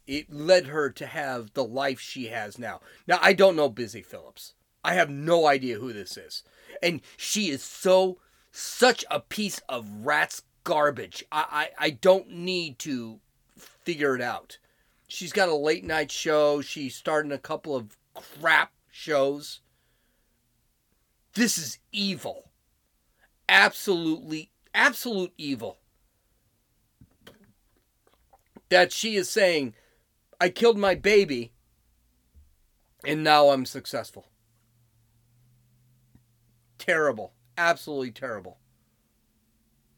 it 0.07 0.31
led 0.31 0.67
her 0.67 0.89
to 0.89 1.05
have 1.05 1.53
the 1.53 1.63
life 1.63 1.99
she 1.99 2.27
has 2.27 2.57
now. 2.57 2.81
Now, 3.07 3.19
I 3.21 3.33
don't 3.33 3.55
know 3.55 3.69
Busy 3.69 4.01
Phillips. 4.01 4.53
I 4.83 4.93
have 4.93 5.09
no 5.09 5.45
idea 5.47 5.79
who 5.79 5.93
this 5.93 6.17
is. 6.17 6.43
And 6.81 7.01
she 7.17 7.49
is 7.49 7.63
so, 7.63 8.19
such 8.51 9.03
a 9.11 9.19
piece 9.19 9.59
of 9.67 9.89
rat's 10.05 10.43
garbage. 10.63 11.23
I, 11.31 11.69
I, 11.79 11.85
I 11.87 11.89
don't 11.89 12.29
need 12.31 12.79
to 12.79 13.19
figure 13.57 14.15
it 14.15 14.21
out. 14.21 14.57
She's 15.07 15.33
got 15.33 15.49
a 15.49 15.55
late 15.55 15.83
night 15.83 16.11
show. 16.11 16.61
She's 16.61 16.95
starting 16.95 17.31
a 17.31 17.37
couple 17.37 17.75
of 17.75 17.97
crap 18.13 18.71
shows. 18.91 19.61
This 21.33 21.57
is 21.57 21.79
evil. 21.91 22.49
Absolutely, 23.47 24.51
absolute 24.73 25.33
evil. 25.37 25.79
That 28.69 28.91
she 28.91 29.15
is 29.15 29.29
saying, 29.29 29.73
I 30.39 30.49
killed 30.49 30.77
my 30.77 30.95
baby 30.95 31.51
and 33.03 33.23
now 33.23 33.49
I'm 33.49 33.65
successful. 33.65 34.28
Terrible. 36.79 37.33
Absolutely 37.57 38.11
terrible. 38.11 38.57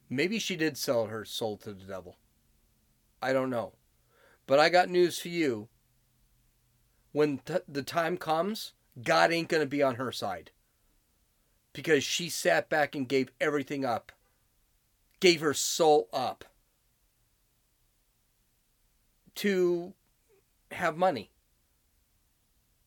Maybe 0.09 0.39
she 0.39 0.57
did 0.57 0.77
sell 0.77 1.05
her 1.05 1.23
soul 1.23 1.55
to 1.57 1.73
the 1.73 1.85
devil. 1.85 2.17
I 3.21 3.31
don't 3.31 3.49
know. 3.49 3.73
But 4.45 4.59
I 4.59 4.67
got 4.67 4.89
news 4.89 5.19
for 5.19 5.29
you. 5.29 5.69
When 7.13 7.39
the 7.67 7.83
time 7.83 8.17
comes, 8.17 8.73
God 9.01 9.31
ain't 9.31 9.47
going 9.47 9.63
to 9.63 9.69
be 9.69 9.81
on 9.83 9.95
her 9.95 10.11
side. 10.11 10.51
Because 11.71 12.03
she 12.03 12.27
sat 12.27 12.67
back 12.67 12.95
and 12.95 13.07
gave 13.07 13.31
everything 13.39 13.85
up, 13.85 14.11
gave 15.21 15.39
her 15.39 15.53
soul 15.53 16.09
up 16.11 16.43
to 19.35 19.93
have 20.71 20.97
money. 20.97 21.31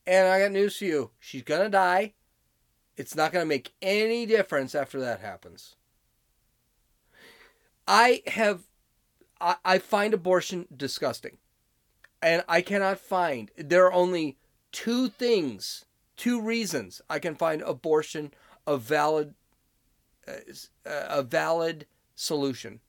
And 0.05 0.27
I 0.27 0.39
got 0.39 0.51
news 0.51 0.77
for 0.77 0.85
you. 0.85 1.11
She's 1.19 1.41
going 1.41 1.63
to 1.63 1.69
die. 1.69 2.13
It's 2.97 3.15
not 3.15 3.31
going 3.31 3.43
to 3.43 3.49
make 3.49 3.73
any 3.81 4.25
difference 4.25 4.73
after 4.73 4.99
that 5.01 5.19
happens. 5.19 5.75
I 7.87 8.23
have, 8.27 8.63
I, 9.39 9.55
I 9.63 9.77
find 9.79 10.13
abortion 10.13 10.67
disgusting. 10.75 11.37
And 12.21 12.43
I 12.47 12.61
cannot 12.61 12.99
find, 12.99 13.51
there 13.57 13.85
are 13.85 13.93
only 13.93 14.37
two 14.71 15.09
things, 15.09 15.85
two 16.17 16.41
reasons 16.41 17.01
I 17.09 17.19
can 17.19 17.35
find 17.35 17.61
abortion 17.61 18.33
a 18.65 18.77
valid, 18.77 19.35
uh, 20.27 20.33
a 20.83 21.21
valid 21.21 21.85
solution. 22.15 22.79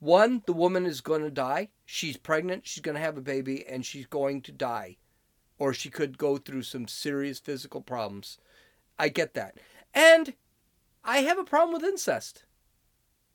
One, 0.00 0.42
the 0.46 0.52
woman 0.52 0.84
is 0.84 1.00
going 1.00 1.22
to 1.22 1.30
die. 1.30 1.68
She's 1.86 2.16
pregnant, 2.16 2.66
she's 2.66 2.82
going 2.82 2.94
to 2.94 3.00
have 3.00 3.16
a 3.16 3.22
baby, 3.22 3.66
and 3.66 3.86
she's 3.86 4.06
going 4.06 4.42
to 4.42 4.52
die. 4.52 4.96
Or 5.58 5.72
she 5.72 5.90
could 5.90 6.18
go 6.18 6.36
through 6.36 6.62
some 6.62 6.86
serious 6.86 7.40
physical 7.40 7.80
problems. 7.80 8.38
I 8.98 9.08
get 9.08 9.34
that. 9.34 9.58
And 9.94 10.34
I 11.04 11.18
have 11.18 11.38
a 11.38 11.44
problem 11.44 11.72
with 11.72 11.88
incest. 11.88 12.44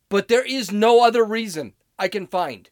But 0.09 0.27
there 0.27 0.45
is 0.45 0.71
no 0.71 1.03
other 1.03 1.23
reason 1.23 1.73
I 1.97 2.07
can 2.07 2.27
find. 2.27 2.69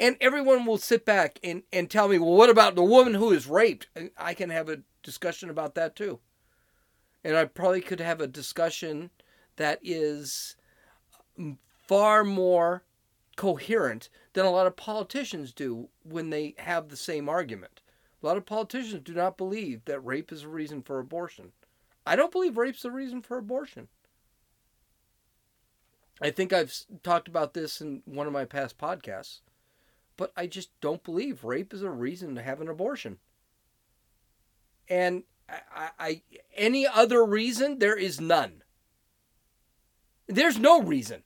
And 0.00 0.16
everyone 0.20 0.66
will 0.66 0.78
sit 0.78 1.04
back 1.04 1.38
and, 1.42 1.62
and 1.72 1.90
tell 1.90 2.08
me, 2.08 2.18
well, 2.18 2.32
what 2.34 2.50
about 2.50 2.74
the 2.74 2.82
woman 2.82 3.14
who 3.14 3.32
is 3.32 3.46
raped? 3.46 3.88
I 4.18 4.34
can 4.34 4.50
have 4.50 4.68
a 4.68 4.82
discussion 5.02 5.50
about 5.50 5.74
that 5.76 5.94
too. 5.94 6.20
And 7.22 7.36
I 7.36 7.44
probably 7.46 7.80
could 7.80 8.00
have 8.00 8.20
a 8.20 8.26
discussion 8.26 9.10
that 9.56 9.78
is 9.82 10.56
mm, 11.38 11.56
far 11.86 12.24
more 12.24 12.84
coherent 13.36 14.08
than 14.32 14.44
a 14.44 14.50
lot 14.50 14.66
of 14.66 14.76
politicians 14.76 15.52
do 15.52 15.88
when 16.02 16.30
they 16.30 16.54
have 16.58 16.88
the 16.88 16.96
same 16.96 17.28
argument. 17.28 17.80
A 18.22 18.26
lot 18.26 18.36
of 18.36 18.46
politicians 18.46 19.02
do 19.04 19.14
not 19.14 19.36
believe 19.36 19.84
that 19.84 20.00
rape 20.00 20.32
is 20.32 20.44
a 20.44 20.48
reason 20.48 20.82
for 20.82 20.98
abortion. 20.98 21.52
I 22.06 22.16
don't 22.16 22.32
believe 22.32 22.56
rape's 22.56 22.84
a 22.84 22.90
reason 22.90 23.22
for 23.22 23.38
abortion. 23.38 23.88
I 26.20 26.30
think 26.30 26.52
I've 26.52 26.74
talked 27.02 27.28
about 27.28 27.54
this 27.54 27.80
in 27.80 28.02
one 28.04 28.26
of 28.26 28.32
my 28.32 28.44
past 28.44 28.78
podcasts, 28.78 29.40
but 30.16 30.32
I 30.36 30.46
just 30.46 30.70
don't 30.80 31.02
believe 31.02 31.44
rape 31.44 31.74
is 31.74 31.82
a 31.82 31.90
reason 31.90 32.34
to 32.34 32.42
have 32.42 32.60
an 32.60 32.68
abortion. 32.68 33.18
And 34.88 35.24
I, 35.48 35.90
I 35.98 36.22
any 36.54 36.86
other 36.86 37.24
reason 37.24 37.78
there 37.78 37.96
is 37.96 38.20
none. 38.20 38.62
There's 40.28 40.58
no 40.58 40.80
reason. 40.80 41.22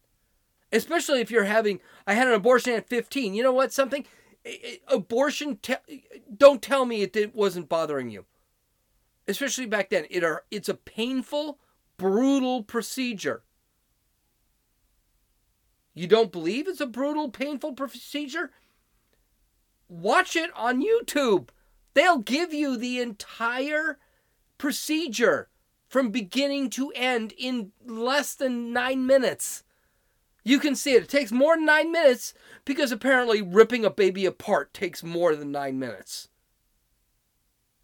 Especially 0.72 1.20
if 1.20 1.30
you're 1.30 1.44
having 1.44 1.80
I 2.06 2.14
had 2.14 2.28
an 2.28 2.34
abortion 2.34 2.72
at 2.74 2.88
15. 2.88 3.34
You 3.34 3.42
know 3.42 3.52
what 3.52 3.72
something 3.72 4.06
abortion 4.88 5.58
te- 5.58 6.04
don't 6.34 6.62
tell 6.62 6.84
me 6.84 7.02
it, 7.02 7.14
it 7.16 7.34
wasn't 7.34 7.68
bothering 7.68 8.10
you. 8.10 8.24
Especially 9.28 9.66
back 9.66 9.90
then. 9.90 10.06
It 10.10 10.24
are 10.24 10.44
it's 10.50 10.68
a 10.68 10.74
painful, 10.74 11.58
brutal 11.98 12.64
procedure. 12.64 13.42
You 15.94 16.06
don't 16.06 16.32
believe 16.32 16.66
it's 16.66 16.80
a 16.80 16.86
brutal, 16.86 17.28
painful 17.28 17.74
procedure? 17.74 18.50
Watch 19.88 20.34
it 20.36 20.50
on 20.56 20.82
YouTube. 20.82 21.48
They'll 21.94 22.18
give 22.18 22.52
you 22.52 22.76
the 22.76 23.00
entire 23.00 23.98
procedure 24.56 25.48
from 25.88 26.10
beginning 26.10 26.70
to 26.70 26.92
end 26.94 27.32
in 27.36 27.72
less 27.84 28.34
than 28.34 28.72
nine 28.72 29.06
minutes. 29.06 29.64
You 30.44 30.58
can 30.58 30.76
see 30.76 30.94
it. 30.94 31.02
It 31.02 31.08
takes 31.08 31.32
more 31.32 31.56
than 31.56 31.66
nine 31.66 31.90
minutes 31.90 32.32
because 32.64 32.92
apparently 32.92 33.42
ripping 33.42 33.84
a 33.84 33.90
baby 33.90 34.24
apart 34.24 34.72
takes 34.72 35.02
more 35.02 35.34
than 35.34 35.50
nine 35.50 35.78
minutes. 35.78 36.28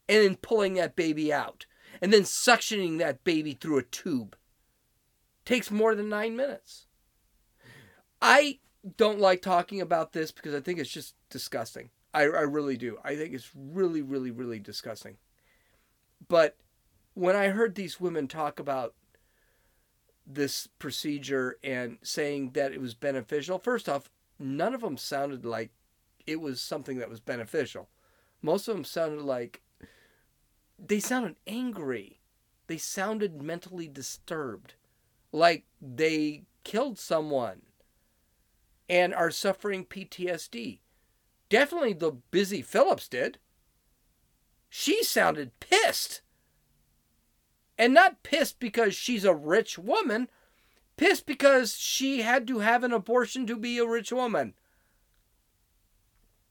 And 0.08 0.22
then 0.22 0.36
pulling 0.36 0.74
that 0.74 0.96
baby 0.96 1.32
out 1.32 1.66
and 2.00 2.12
then 2.12 2.22
suctioning 2.22 2.98
that 2.98 3.24
baby 3.24 3.52
through 3.52 3.78
a 3.78 3.82
tube 3.82 4.36
takes 5.44 5.70
more 5.70 5.94
than 5.94 6.08
nine 6.08 6.36
minutes. 6.36 6.86
I 8.20 8.58
don't 8.96 9.20
like 9.20 9.42
talking 9.42 9.80
about 9.80 10.12
this 10.12 10.30
because 10.30 10.54
I 10.54 10.60
think 10.60 10.78
it's 10.78 10.90
just 10.90 11.14
disgusting. 11.30 11.90
I, 12.12 12.22
I 12.22 12.42
really 12.42 12.76
do. 12.76 12.98
I 13.04 13.16
think 13.16 13.34
it's 13.34 13.50
really, 13.54 14.02
really, 14.02 14.30
really 14.30 14.58
disgusting. 14.58 15.16
But 16.28 16.56
when 17.14 17.36
I 17.36 17.48
heard 17.48 17.74
these 17.74 18.00
women 18.00 18.28
talk 18.28 18.58
about 18.58 18.94
this 20.26 20.68
procedure 20.78 21.58
and 21.62 21.98
saying 22.02 22.50
that 22.52 22.72
it 22.72 22.80
was 22.80 22.94
beneficial, 22.94 23.58
first 23.58 23.88
off, 23.88 24.10
none 24.38 24.74
of 24.74 24.80
them 24.80 24.96
sounded 24.96 25.44
like 25.44 25.70
it 26.26 26.40
was 26.40 26.60
something 26.60 26.98
that 26.98 27.10
was 27.10 27.20
beneficial. 27.20 27.88
Most 28.42 28.68
of 28.68 28.74
them 28.74 28.84
sounded 28.84 29.22
like 29.22 29.62
they 30.78 31.00
sounded 31.00 31.36
angry. 31.46 32.20
They 32.66 32.78
sounded 32.78 33.42
mentally 33.42 33.88
disturbed, 33.88 34.74
like 35.32 35.64
they 35.80 36.44
killed 36.64 36.98
someone 36.98 37.62
and 38.88 39.14
are 39.14 39.30
suffering 39.30 39.84
PTSD. 39.84 40.80
Definitely 41.48 41.92
the 41.92 42.12
Busy 42.12 42.62
Philipps 42.62 43.08
did. 43.08 43.38
She 44.68 45.04
sounded 45.04 45.58
pissed. 45.60 46.22
And 47.76 47.92
not 47.92 48.22
pissed 48.22 48.58
because 48.60 48.94
she's 48.94 49.24
a 49.24 49.34
rich 49.34 49.78
woman, 49.78 50.28
pissed 50.96 51.26
because 51.26 51.76
she 51.76 52.22
had 52.22 52.46
to 52.46 52.60
have 52.60 52.84
an 52.84 52.92
abortion 52.92 53.46
to 53.46 53.56
be 53.56 53.78
a 53.78 53.86
rich 53.86 54.12
woman. 54.12 54.54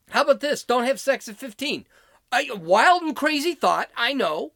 How 0.09 0.23
about 0.23 0.41
this? 0.41 0.63
Don't 0.63 0.85
have 0.85 0.99
sex 0.99 1.27
at 1.27 1.37
15. 1.37 1.87
A 2.33 2.55
wild 2.55 3.03
and 3.03 3.15
crazy 3.15 3.53
thought, 3.53 3.89
I 3.95 4.13
know. 4.13 4.53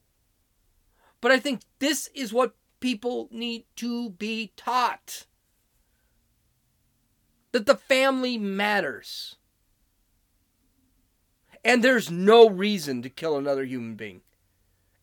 But 1.22 1.32
I 1.32 1.40
think 1.40 1.62
this 1.80 2.10
is 2.14 2.34
what 2.34 2.56
people 2.80 3.28
need 3.32 3.66
to 3.78 4.12
be 4.12 4.52
taught 4.56 5.26
that 7.52 7.66
the 7.66 7.76
family 7.76 8.38
matters. 8.38 9.36
And 11.64 11.84
there's 11.84 12.12
no 12.12 12.50
reason 12.50 13.02
to 13.02 13.10
kill 13.10 13.38
another 13.38 13.64
human 13.64 13.96
being, 13.96 14.22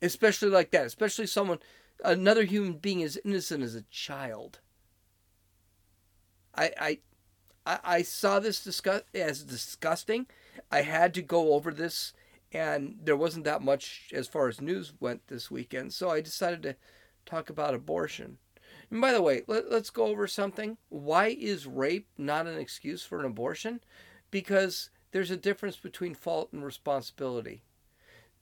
especially 0.01 0.51
like 0.51 0.71
that, 0.71 0.87
especially 0.87 1.27
someone, 1.27 1.59
another 2.05 2.45
human 2.45 2.75
being 2.75 3.03
as 3.03 3.19
innocent 3.25 3.63
as 3.63 3.75
a 3.75 3.83
child. 3.91 4.61
I, 6.55 6.99
I, 7.67 7.79
I 7.85 8.03
saw 8.03 8.39
this 8.39 8.67
as 9.15 9.43
disgusting. 9.43 10.27
I 10.71 10.83
had 10.83 11.13
to 11.15 11.23
go 11.23 11.55
over 11.55 11.73
this, 11.73 12.13
and 12.55 13.01
there 13.03 13.17
wasn't 13.17 13.45
that 13.45 13.63
much 13.63 14.13
as 14.15 14.29
far 14.29 14.47
as 14.47 14.61
news 14.61 14.93
went 15.01 15.27
this 15.27 15.51
weekend, 15.51 15.93
so 15.93 16.09
I 16.09 16.21
decided 16.21 16.63
to 16.63 16.77
talk 17.27 17.51
about 17.51 17.75
abortion. 17.75 18.39
And 18.91 19.01
by 19.01 19.13
the 19.13 19.21
way, 19.21 19.43
let, 19.49 19.65
us 19.67 19.91
go 19.91 20.07
over 20.07 20.29
something. 20.29 20.79
Why 20.89 21.37
is 21.39 21.67
rape 21.67 22.07
not 22.17 22.47
an 22.47 22.57
excuse 22.57 23.03
for 23.03 23.19
an 23.19 23.27
abortion? 23.27 23.81
Because 24.31 24.91
there's 25.11 25.33
a 25.33 25.37
difference 25.37 25.77
between 25.77 26.15
fault 26.15 26.51
and 26.53 26.65
responsibility. 26.65 27.65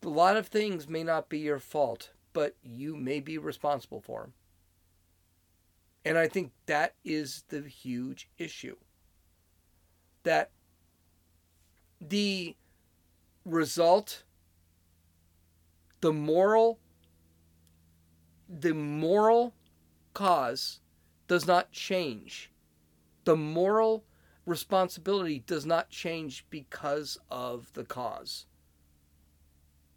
A 0.02 0.08
lot 0.08 0.36
of 0.36 0.48
things 0.48 0.88
may 0.88 1.02
not 1.02 1.30
be 1.30 1.38
your 1.38 1.58
fault, 1.58 2.10
but 2.34 2.56
you 2.62 2.96
may 2.96 3.20
be 3.20 3.38
responsible 3.38 4.00
for 4.00 4.22
them. 4.22 4.32
And 6.04 6.18
I 6.18 6.28
think 6.28 6.52
that 6.66 6.96
is 7.04 7.44
the 7.48 7.62
huge 7.62 8.28
issue. 8.36 8.76
That 10.24 10.50
the 12.00 12.56
result, 13.44 14.22
the 16.00 16.12
moral, 16.12 16.78
the 18.48 18.74
moral 18.74 19.54
cause 20.14 20.80
does 21.28 21.46
not 21.46 21.72
change. 21.72 22.50
The 23.24 23.36
moral 23.36 24.04
responsibility 24.44 25.42
does 25.46 25.64
not 25.64 25.90
change 25.90 26.44
because 26.50 27.18
of 27.30 27.72
the 27.74 27.84
cause. 27.84 28.46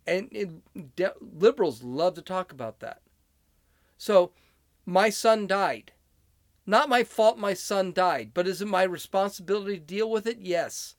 And 0.08 0.30
it, 0.32 0.96
de- 0.96 1.14
liberals 1.20 1.82
love 1.82 2.14
to 2.16 2.22
talk 2.22 2.52
about 2.52 2.80
that. 2.80 3.02
So, 3.98 4.32
my 4.86 5.10
son 5.10 5.48
died. 5.48 5.94
Not 6.68 6.90
my 6.90 7.04
fault 7.04 7.38
my 7.38 7.54
son 7.54 7.94
died, 7.94 8.32
but 8.34 8.48
is 8.48 8.62
it 8.62 8.68
my 8.68 8.84
responsibility 8.84 9.78
to 9.78 9.84
deal 9.84 10.10
with 10.10 10.28
it? 10.28 10.40
Yes. 10.40 10.96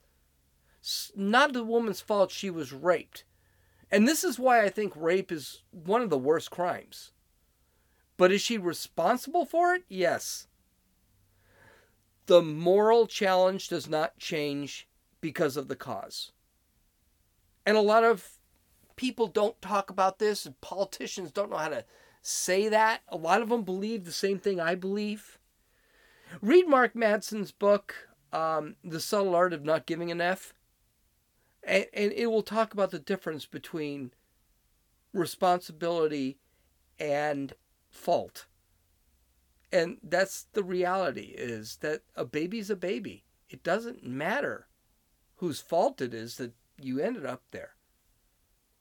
Not 1.15 1.53
the 1.53 1.63
woman's 1.63 2.01
fault 2.01 2.31
she 2.31 2.49
was 2.49 2.71
raped. 2.73 3.23
And 3.91 4.07
this 4.07 4.23
is 4.23 4.37
why 4.37 4.63
I 4.63 4.69
think 4.69 4.93
rape 4.95 5.31
is 5.31 5.63
one 5.71 6.01
of 6.01 6.09
the 6.09 6.17
worst 6.17 6.51
crimes. 6.51 7.11
But 8.17 8.31
is 8.31 8.41
she 8.41 8.57
responsible 8.57 9.45
for 9.45 9.73
it? 9.75 9.83
Yes. 9.87 10.47
The 12.25 12.41
moral 12.41 13.07
challenge 13.07 13.69
does 13.69 13.87
not 13.87 14.17
change 14.17 14.87
because 15.21 15.55
of 15.55 15.67
the 15.67 15.75
cause. 15.75 16.31
And 17.65 17.77
a 17.77 17.81
lot 17.81 18.03
of 18.03 18.37
people 18.95 19.27
don't 19.27 19.61
talk 19.61 19.89
about 19.89 20.19
this, 20.19 20.45
and 20.45 20.59
politicians 20.59 21.31
don't 21.31 21.51
know 21.51 21.57
how 21.57 21.69
to 21.69 21.85
say 22.21 22.67
that. 22.69 23.01
A 23.07 23.15
lot 23.15 23.41
of 23.41 23.49
them 23.49 23.63
believe 23.63 24.03
the 24.03 24.11
same 24.11 24.39
thing 24.39 24.59
I 24.59 24.75
believe. 24.75 25.37
Read 26.41 26.67
Mark 26.67 26.95
Manson's 26.95 27.51
book, 27.51 28.09
um, 28.33 28.75
The 28.83 28.99
Subtle 28.99 29.35
Art 29.35 29.53
of 29.53 29.63
Not 29.63 29.85
Giving 29.85 30.11
an 30.11 30.19
F, 30.19 30.53
and, 31.67 31.85
and 31.93 32.11
it 32.13 32.27
will 32.27 32.41
talk 32.41 32.73
about 32.73 32.91
the 32.91 32.99
difference 32.99 33.45
between 33.45 34.11
responsibility 35.13 36.37
and 36.97 37.53
fault. 37.89 38.45
And 39.71 39.97
that's 40.01 40.47
the 40.53 40.63
reality 40.63 41.35
is 41.37 41.77
that 41.81 42.01
a 42.15 42.23
baby's 42.23 42.69
a 42.69 42.75
baby. 42.75 43.25
It 43.49 43.63
doesn't 43.63 44.05
matter 44.05 44.67
whose 45.35 45.59
fault 45.59 46.01
it 46.01 46.13
is 46.13 46.37
that 46.37 46.53
you 46.81 46.99
ended 46.99 47.25
up 47.25 47.43
there. 47.51 47.71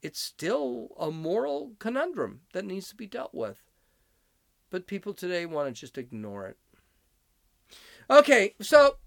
It's 0.00 0.20
still 0.20 0.88
a 0.98 1.10
moral 1.10 1.72
conundrum 1.78 2.42
that 2.52 2.64
needs 2.64 2.88
to 2.88 2.94
be 2.94 3.06
dealt 3.06 3.34
with. 3.34 3.64
But 4.70 4.86
people 4.86 5.12
today 5.12 5.46
want 5.46 5.68
to 5.68 5.80
just 5.80 5.98
ignore 5.98 6.46
it. 6.46 6.56
Okay, 8.08 8.54
so 8.60 8.98